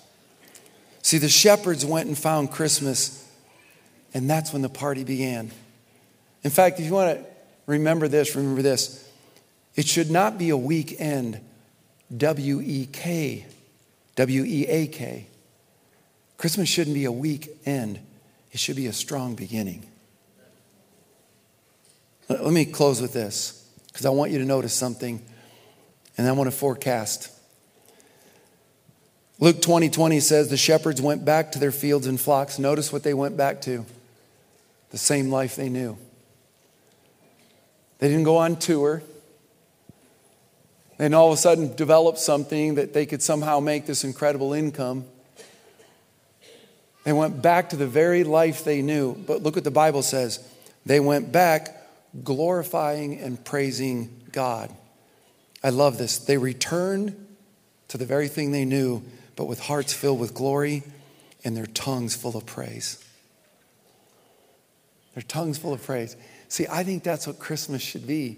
See, 1.01 1.17
the 1.17 1.29
shepherds 1.29 1.86
went 1.86 2.08
and 2.08 2.17
found 2.17 2.51
Christmas, 2.51 3.29
and 4.13 4.29
that's 4.29 4.53
when 4.53 4.62
the 4.62 4.69
party 4.69 5.03
began. 5.03 5.51
In 6.43 6.51
fact, 6.51 6.79
if 6.79 6.86
you 6.86 6.93
want 6.93 7.17
to 7.17 7.25
remember 7.65 8.08
this, 8.08 8.36
remember 8.36 8.62
this. 8.62 9.10
It 9.75 9.88
should 9.88 10.12
not 10.12 10.38
be 10.38 10.49
a 10.49 10.58
weekend, 10.58 11.39
W 12.15 12.62
E 12.62 12.88
K, 12.91 13.45
W 14.15 14.43
E 14.43 14.65
A 14.67 14.88
K. 14.88 15.27
Christmas 16.38 16.69
shouldn't 16.69 16.93
be 16.93 17.06
a 17.06 17.12
weekend, 17.12 17.99
it 18.51 18.60
should 18.60 18.75
be 18.75 18.88
a 18.88 18.93
strong 18.93 19.36
beginning. 19.36 19.86
Let 22.29 22.53
me 22.53 22.65
close 22.65 23.01
with 23.01 23.13
this 23.13 23.69
because 23.88 24.06
I 24.06 24.10
want 24.10 24.32
you 24.32 24.39
to 24.39 24.45
notice 24.45 24.73
something 24.73 25.21
and 26.17 26.27
I 26.27 26.32
want 26.32 26.49
to 26.49 26.56
forecast. 26.56 27.29
Luke 29.43 29.62
20 29.62 29.89
20 29.89 30.21
says 30.21 30.47
the 30.47 30.56
shepherds 30.56 31.01
went 31.01 31.25
back 31.25 31.51
to 31.51 31.60
their 31.60 31.73
fields 31.73 32.08
and 32.08 32.17
flocks. 32.17 32.58
Notice 32.58 32.93
what 32.93 33.03
they 33.03 33.13
went 33.13 33.36
back 33.36 33.60
to 33.63 33.86
the 34.91 34.97
same 34.97 35.29
life 35.29 35.58
they 35.58 35.67
knew. 35.67 35.97
They 37.99 38.08
didn't 38.08 38.23
go 38.23 38.38
on 38.38 38.56
tour. 38.56 39.03
They 40.97 41.08
and 41.08 41.13
all 41.13 41.27
of 41.27 41.34
a 41.34 41.41
sudden 41.41 41.75
develop 41.75 42.17
something 42.17 42.75
that 42.75 42.93
they 42.93 43.06
could 43.06 43.21
somehow 43.21 43.60
make 43.60 43.86
this 43.86 44.06
incredible 44.06 44.53
income. 44.53 45.03
They 47.03 47.12
went 47.12 47.41
back 47.41 47.71
to 47.71 47.75
the 47.75 47.86
very 47.86 48.23
life 48.23 48.63
they 48.63 48.82
knew. 48.82 49.13
But 49.13 49.43
look 49.43 49.56
what 49.56 49.65
the 49.65 49.71
Bible 49.71 50.03
says. 50.03 50.39
They 50.86 51.01
went 51.01 51.34
back 51.34 51.86
glorifying 52.23 53.19
and 53.19 53.43
praising 53.43 54.21
God. 54.32 54.73
I 55.62 55.71
love 55.71 55.97
this. 55.97 56.17
They 56.17 56.38
returned 56.38 57.27
to 57.89 57.97
the 57.97 58.06
very 58.06 58.29
thing 58.29 58.53
they 58.53 58.63
knew, 58.63 59.03
but 59.35 59.45
with 59.45 59.59
hearts 59.59 59.93
filled 59.93 60.19
with 60.19 60.33
glory 60.33 60.83
and 61.43 61.55
their 61.55 61.65
tongues 61.65 62.15
full 62.15 62.37
of 62.37 62.45
praise. 62.45 63.03
Their 65.13 65.23
tongues 65.23 65.57
full 65.57 65.73
of 65.73 65.83
praise. 65.83 66.15
See, 66.47 66.65
I 66.69 66.83
think 66.83 67.03
that's 67.03 67.27
what 67.27 67.39
Christmas 67.39 67.81
should 67.81 68.07
be. 68.07 68.37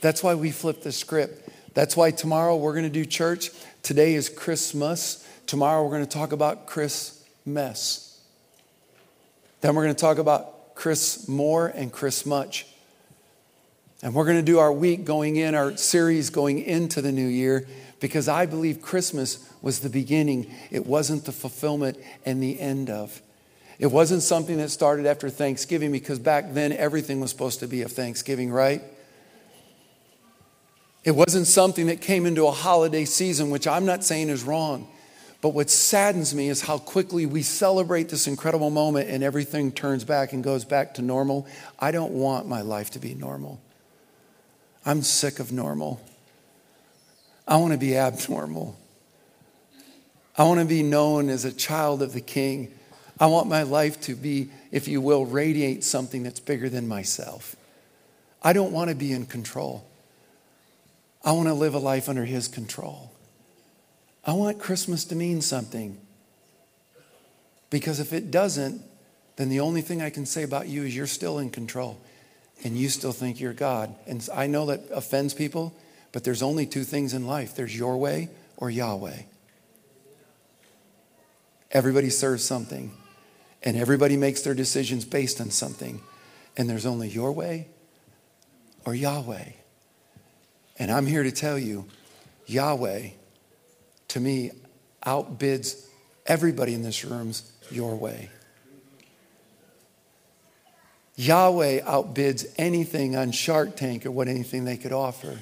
That's 0.00 0.22
why 0.22 0.34
we 0.34 0.50
flip 0.50 0.82
the 0.82 0.92
script. 0.92 1.48
That's 1.74 1.96
why 1.96 2.10
tomorrow 2.10 2.56
we're 2.56 2.72
going 2.72 2.84
to 2.84 2.90
do 2.90 3.04
church. 3.04 3.50
Today 3.82 4.14
is 4.14 4.28
Christmas. 4.28 5.26
Tomorrow 5.46 5.84
we're 5.84 5.90
going 5.90 6.06
to 6.06 6.10
talk 6.10 6.32
about 6.32 6.66
Christmas. 6.66 8.20
Then 9.60 9.74
we're 9.74 9.84
going 9.84 9.94
to 9.94 10.00
talk 10.00 10.18
about 10.18 10.74
Chris 10.74 11.28
more 11.28 11.66
and 11.68 11.92
Chris 11.92 12.24
much. 12.24 12.66
And 14.02 14.14
we're 14.14 14.24
going 14.24 14.36
to 14.36 14.42
do 14.42 14.60
our 14.60 14.72
week 14.72 15.04
going 15.04 15.36
in, 15.36 15.56
our 15.56 15.76
series 15.76 16.30
going 16.30 16.60
into 16.60 17.02
the 17.02 17.10
new 17.10 17.26
year, 17.26 17.66
because 18.00 18.28
I 18.28 18.46
believe 18.46 18.80
Christmas 18.80 19.50
was 19.62 19.80
the 19.80 19.88
beginning. 19.88 20.52
It 20.70 20.86
wasn't 20.86 21.24
the 21.24 21.32
fulfillment 21.32 21.98
and 22.24 22.42
the 22.42 22.60
end 22.60 22.90
of. 22.90 23.20
It 23.78 23.88
wasn't 23.88 24.22
something 24.22 24.58
that 24.58 24.70
started 24.70 25.06
after 25.06 25.30
Thanksgiving, 25.30 25.92
because 25.92 26.18
back 26.18 26.52
then 26.52 26.72
everything 26.72 27.20
was 27.20 27.30
supposed 27.30 27.60
to 27.60 27.68
be 27.68 27.82
of 27.82 27.92
Thanksgiving, 27.92 28.50
right? 28.50 28.82
It 31.04 31.12
wasn't 31.12 31.46
something 31.46 31.86
that 31.86 32.00
came 32.00 32.26
into 32.26 32.46
a 32.46 32.50
holiday 32.50 33.04
season, 33.04 33.50
which 33.50 33.66
I'm 33.66 33.86
not 33.86 34.04
saying 34.04 34.30
is 34.30 34.42
wrong. 34.42 34.88
But 35.40 35.50
what 35.50 35.70
saddens 35.70 36.34
me 36.34 36.48
is 36.48 36.62
how 36.62 36.78
quickly 36.78 37.24
we 37.24 37.42
celebrate 37.42 38.08
this 38.08 38.26
incredible 38.26 38.70
moment 38.70 39.08
and 39.08 39.22
everything 39.22 39.70
turns 39.70 40.04
back 40.04 40.32
and 40.32 40.42
goes 40.42 40.64
back 40.64 40.94
to 40.94 41.02
normal. 41.02 41.46
I 41.78 41.92
don't 41.92 42.12
want 42.12 42.48
my 42.48 42.62
life 42.62 42.90
to 42.90 42.98
be 42.98 43.14
normal. 43.14 43.60
I'm 44.84 45.02
sick 45.02 45.38
of 45.38 45.52
normal. 45.52 46.00
I 47.48 47.56
want 47.56 47.72
to 47.72 47.78
be 47.78 47.96
abnormal. 47.96 48.78
I 50.36 50.44
want 50.44 50.60
to 50.60 50.66
be 50.66 50.82
known 50.82 51.30
as 51.30 51.46
a 51.46 51.52
child 51.52 52.02
of 52.02 52.12
the 52.12 52.20
King. 52.20 52.70
I 53.18 53.26
want 53.26 53.48
my 53.48 53.62
life 53.62 54.00
to 54.02 54.14
be, 54.14 54.50
if 54.70 54.86
you 54.86 55.00
will, 55.00 55.24
radiate 55.24 55.82
something 55.82 56.22
that's 56.22 56.40
bigger 56.40 56.68
than 56.68 56.86
myself. 56.86 57.56
I 58.42 58.52
don't 58.52 58.70
want 58.70 58.90
to 58.90 58.94
be 58.94 59.12
in 59.12 59.24
control. 59.24 59.84
I 61.24 61.32
want 61.32 61.48
to 61.48 61.54
live 61.54 61.74
a 61.74 61.78
life 61.78 62.08
under 62.08 62.26
His 62.26 62.46
control. 62.46 63.10
I 64.24 64.34
want 64.34 64.60
Christmas 64.60 65.06
to 65.06 65.16
mean 65.16 65.40
something. 65.40 65.98
Because 67.70 67.98
if 67.98 68.12
it 68.12 68.30
doesn't, 68.30 68.82
then 69.36 69.48
the 69.48 69.60
only 69.60 69.80
thing 69.80 70.02
I 70.02 70.10
can 70.10 70.26
say 70.26 70.42
about 70.42 70.68
you 70.68 70.84
is 70.84 70.94
you're 70.94 71.06
still 71.06 71.38
in 71.38 71.50
control 71.50 71.98
and 72.62 72.76
you 72.76 72.88
still 72.88 73.12
think 73.12 73.40
you're 73.40 73.52
God. 73.52 73.94
And 74.06 74.26
I 74.34 74.46
know 74.48 74.66
that 74.66 74.82
offends 74.92 75.32
people, 75.32 75.74
but 76.12 76.24
there's 76.24 76.42
only 76.42 76.66
two 76.66 76.84
things 76.84 77.14
in 77.14 77.26
life 77.26 77.54
there's 77.54 77.76
your 77.76 77.96
way 77.96 78.30
or 78.56 78.70
Yahweh. 78.70 79.22
Everybody 81.70 82.10
serves 82.10 82.44
something, 82.44 82.92
and 83.62 83.76
everybody 83.76 84.16
makes 84.16 84.42
their 84.42 84.54
decisions 84.54 85.04
based 85.04 85.40
on 85.40 85.50
something. 85.50 86.00
And 86.56 86.68
there's 86.68 86.86
only 86.86 87.08
your 87.08 87.30
way 87.30 87.68
or 88.84 88.94
Yahweh. 88.94 89.50
And 90.78 90.90
I'm 90.90 91.06
here 91.06 91.22
to 91.22 91.30
tell 91.30 91.58
you, 91.58 91.86
Yahweh, 92.46 93.10
to 94.08 94.20
me, 94.20 94.50
outbids 95.04 95.86
everybody 96.26 96.74
in 96.74 96.82
this 96.82 97.04
room's 97.04 97.50
your 97.70 97.94
way. 97.96 98.30
Yahweh 101.16 101.80
outbids 101.80 102.46
anything 102.56 103.16
on 103.16 103.32
Shark 103.32 103.76
Tank 103.76 104.06
or 104.06 104.10
what 104.10 104.28
anything 104.28 104.64
they 104.64 104.76
could 104.76 104.92
offer. 104.92 105.38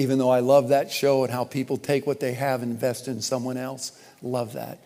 Even 0.00 0.18
though 0.18 0.30
I 0.30 0.40
love 0.40 0.68
that 0.68 0.90
show 0.90 1.24
and 1.24 1.32
how 1.32 1.44
people 1.44 1.76
take 1.76 2.06
what 2.06 2.20
they 2.20 2.32
have 2.32 2.62
and 2.62 2.72
invest 2.72 3.08
in 3.08 3.20
someone 3.20 3.56
else. 3.56 3.92
Love 4.22 4.54
that. 4.54 4.78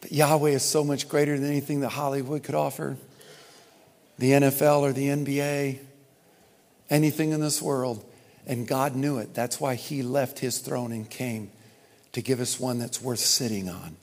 But 0.00 0.12
Yahweh 0.12 0.50
is 0.50 0.62
so 0.62 0.84
much 0.84 1.08
greater 1.08 1.38
than 1.38 1.48
anything 1.48 1.80
that 1.80 1.90
Hollywood 1.90 2.42
could 2.42 2.54
offer, 2.54 2.96
the 4.18 4.32
NFL 4.32 4.80
or 4.80 4.92
the 4.92 5.06
NBA, 5.06 5.78
anything 6.90 7.32
in 7.32 7.40
this 7.40 7.60
world. 7.62 8.04
And 8.46 8.66
God 8.66 8.94
knew 8.94 9.18
it. 9.18 9.34
That's 9.34 9.60
why 9.60 9.74
He 9.74 10.02
left 10.02 10.38
His 10.38 10.58
throne 10.58 10.92
and 10.92 11.08
came 11.08 11.50
to 12.12 12.22
give 12.22 12.40
us 12.40 12.60
one 12.60 12.78
that's 12.78 13.02
worth 13.02 13.18
sitting 13.18 13.68
on 13.68 13.96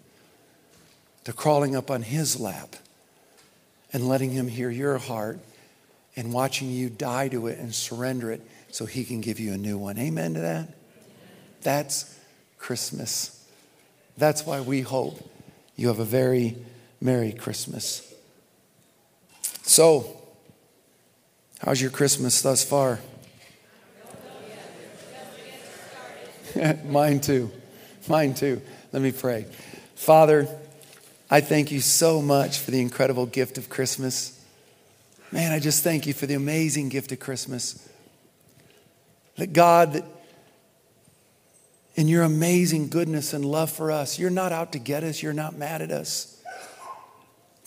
to 1.25 1.33
crawling 1.33 1.75
up 1.75 1.91
on 1.91 2.01
his 2.03 2.39
lap 2.39 2.75
and 3.91 4.07
letting 4.07 4.31
him 4.31 4.47
hear 4.47 4.69
your 4.69 4.97
heart 4.97 5.39
and 6.15 6.33
watching 6.33 6.69
you 6.69 6.89
die 6.89 7.27
to 7.29 7.47
it 7.47 7.59
and 7.59 7.73
surrender 7.73 8.31
it 8.31 8.41
so 8.69 8.85
he 8.85 9.03
can 9.03 9.21
give 9.21 9.39
you 9.39 9.53
a 9.53 9.57
new 9.57 9.77
one. 9.77 9.97
Amen 9.97 10.33
to 10.35 10.41
that? 10.41 10.69
That's 11.61 12.17
Christmas. 12.57 13.45
That's 14.17 14.45
why 14.45 14.61
we 14.61 14.81
hope 14.81 15.19
you 15.75 15.87
have 15.89 15.99
a 15.99 16.05
very 16.05 16.55
Merry 17.01 17.31
Christmas. 17.31 18.13
So, 19.63 20.21
how's 21.59 21.81
your 21.81 21.91
Christmas 21.91 22.41
thus 22.41 22.63
far? 22.63 22.99
Mine 26.85 27.19
too. 27.19 27.51
Mine 28.07 28.33
too. 28.33 28.61
Let 28.93 29.01
me 29.01 29.11
pray. 29.11 29.45
Father, 29.95 30.47
I 31.29 31.41
thank 31.41 31.71
you 31.71 31.81
so 31.81 32.21
much 32.21 32.59
for 32.59 32.71
the 32.71 32.79
incredible 32.79 33.25
gift 33.25 33.57
of 33.57 33.69
Christmas. 33.69 34.39
Man, 35.35 35.51
I 35.51 35.59
just 35.59 35.83
thank 35.83 36.07
you 36.07 36.13
for 36.13 36.27
the 36.27 36.35
amazing 36.35 36.87
gift 36.87 37.11
of 37.11 37.19
Christmas. 37.19 37.89
That 39.35 39.51
God, 39.51 39.91
that 39.91 40.05
in 41.95 42.07
your 42.07 42.23
amazing 42.23 42.87
goodness 42.87 43.33
and 43.33 43.43
love 43.43 43.69
for 43.69 43.91
us, 43.91 44.17
you're 44.17 44.29
not 44.29 44.53
out 44.53 44.71
to 44.71 44.79
get 44.79 45.03
us, 45.03 45.21
you're 45.21 45.33
not 45.33 45.57
mad 45.57 45.81
at 45.81 45.91
us. 45.91 46.41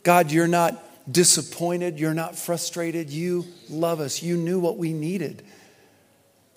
God, 0.02 0.32
you're 0.32 0.48
not 0.48 0.82
disappointed, 1.12 2.00
you're 2.00 2.14
not 2.14 2.36
frustrated, 2.36 3.10
you 3.10 3.44
love 3.68 4.00
us. 4.00 4.22
You 4.22 4.38
knew 4.38 4.58
what 4.58 4.78
we 4.78 4.94
needed. 4.94 5.44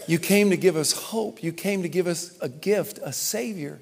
You 0.07 0.18
came 0.18 0.49
to 0.51 0.55
give 0.55 0.78
us 0.78 0.93
hope, 0.93 1.43
you 1.43 1.51
came 1.51 1.82
to 1.82 1.89
give 1.89 2.07
us 2.07 2.38
a 2.39 2.47
gift, 2.47 2.99
a 3.03 3.12
Savior. 3.12 3.82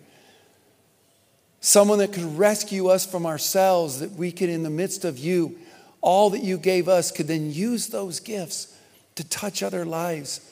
Someone 1.61 1.99
that 1.99 2.11
could 2.11 2.39
rescue 2.39 2.88
us 2.88 3.05
from 3.05 3.27
ourselves, 3.27 3.99
that 3.99 4.13
we 4.13 4.32
could, 4.32 4.49
in 4.49 4.63
the 4.63 4.71
midst 4.71 5.05
of 5.05 5.19
you, 5.19 5.59
all 6.02 6.30
that 6.32 6.43
you 6.43 6.58
gave 6.58 6.88
us, 6.88 7.12
could 7.12 7.28
then 7.28 7.52
use 7.52 7.88
those 7.88 8.20
gifts 8.20 8.76
to 9.16 9.28
touch 9.28 9.62
other 9.62 9.86
lives. 9.86 10.50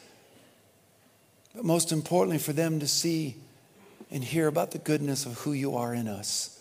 But 1.56 1.64
most 1.64 1.92
importantly, 1.92 2.38
for 2.38 2.54
them 2.54 2.80
to 2.80 2.88
see 2.88 3.36
and 4.12 4.24
hear 4.24 4.48
about 4.48 4.72
the 4.72 4.78
goodness 4.78 5.26
of 5.26 5.34
who 5.40 5.54
you 5.54 5.76
are 5.76 5.94
in 5.94 6.08
us. 6.08 6.54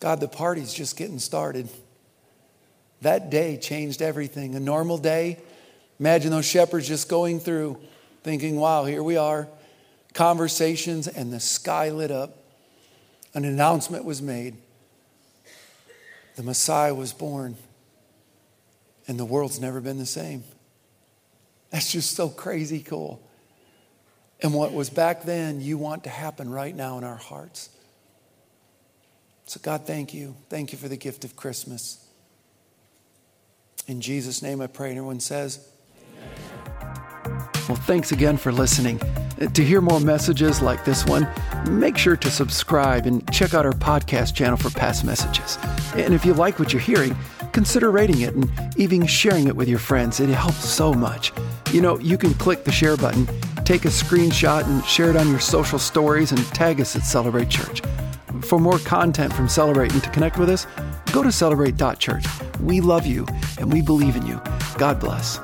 God, 0.00 0.20
the 0.20 0.28
party's 0.28 0.72
just 0.72 0.96
getting 0.96 1.18
started. 1.18 1.68
That 3.02 3.30
day 3.30 3.56
changed 3.58 4.00
everything. 4.00 4.54
A 4.54 4.60
normal 4.60 4.96
day, 4.98 5.38
imagine 5.98 6.30
those 6.30 6.46
shepherds 6.46 6.88
just 6.88 7.08
going 7.08 7.38
through, 7.38 7.78
thinking, 8.22 8.56
wow, 8.56 8.84
here 8.84 9.02
we 9.02 9.16
are. 9.16 9.46
Conversations, 10.14 11.06
and 11.06 11.32
the 11.32 11.40
sky 11.40 11.90
lit 11.90 12.10
up. 12.10 12.36
An 13.34 13.44
announcement 13.44 14.04
was 14.04 14.20
made 14.20 14.56
the 16.40 16.46
Messiah 16.46 16.94
was 16.94 17.12
born, 17.12 17.54
and 19.06 19.20
the 19.20 19.26
world's 19.26 19.60
never 19.60 19.78
been 19.78 19.98
the 19.98 20.06
same. 20.06 20.42
That's 21.68 21.92
just 21.92 22.16
so 22.16 22.30
crazy 22.30 22.80
cool. 22.80 23.20
And 24.40 24.54
what 24.54 24.72
was 24.72 24.88
back 24.88 25.24
then, 25.24 25.60
you 25.60 25.76
want 25.76 26.04
to 26.04 26.08
happen 26.08 26.50
right 26.50 26.74
now 26.74 26.96
in 26.96 27.04
our 27.04 27.18
hearts. 27.18 27.68
So, 29.44 29.60
God, 29.62 29.86
thank 29.86 30.14
you. 30.14 30.34
Thank 30.48 30.72
you 30.72 30.78
for 30.78 30.88
the 30.88 30.96
gift 30.96 31.26
of 31.26 31.36
Christmas. 31.36 32.08
In 33.86 34.00
Jesus' 34.00 34.40
name 34.40 34.62
I 34.62 34.66
pray. 34.66 34.88
And 34.88 34.96
everyone 34.96 35.20
says, 35.20 35.68
Well, 37.70 37.78
thanks 37.78 38.10
again 38.10 38.36
for 38.36 38.50
listening. 38.50 39.00
Uh, 39.00 39.46
to 39.46 39.64
hear 39.64 39.80
more 39.80 40.00
messages 40.00 40.60
like 40.60 40.84
this 40.84 41.06
one, 41.06 41.28
make 41.70 41.96
sure 41.96 42.16
to 42.16 42.28
subscribe 42.28 43.06
and 43.06 43.32
check 43.32 43.54
out 43.54 43.64
our 43.64 43.74
podcast 43.74 44.34
channel 44.34 44.56
for 44.56 44.70
past 44.70 45.04
messages. 45.04 45.56
And 45.94 46.12
if 46.12 46.24
you 46.24 46.34
like 46.34 46.58
what 46.58 46.72
you're 46.72 46.82
hearing, 46.82 47.16
consider 47.52 47.92
rating 47.92 48.22
it 48.22 48.34
and 48.34 48.50
even 48.76 49.06
sharing 49.06 49.46
it 49.46 49.54
with 49.54 49.68
your 49.68 49.78
friends. 49.78 50.18
It 50.18 50.30
helps 50.30 50.68
so 50.68 50.92
much. 50.92 51.32
You 51.70 51.80
know, 51.80 51.96
you 52.00 52.18
can 52.18 52.34
click 52.34 52.64
the 52.64 52.72
share 52.72 52.96
button, 52.96 53.24
take 53.64 53.84
a 53.84 53.88
screenshot, 53.88 54.64
and 54.64 54.84
share 54.84 55.10
it 55.10 55.16
on 55.16 55.28
your 55.28 55.38
social 55.38 55.78
stories 55.78 56.32
and 56.32 56.44
tag 56.46 56.80
us 56.80 56.96
at 56.96 57.02
Celebrate 57.02 57.50
Church. 57.50 57.82
For 58.40 58.58
more 58.58 58.80
content 58.80 59.32
from 59.32 59.48
Celebrate 59.48 59.92
and 59.92 60.02
to 60.02 60.10
connect 60.10 60.38
with 60.38 60.50
us, 60.50 60.66
go 61.12 61.22
to 61.22 61.30
celebrate.church. 61.30 62.24
We 62.62 62.80
love 62.80 63.06
you 63.06 63.28
and 63.58 63.72
we 63.72 63.80
believe 63.80 64.16
in 64.16 64.26
you. 64.26 64.40
God 64.76 64.98
bless. 64.98 65.38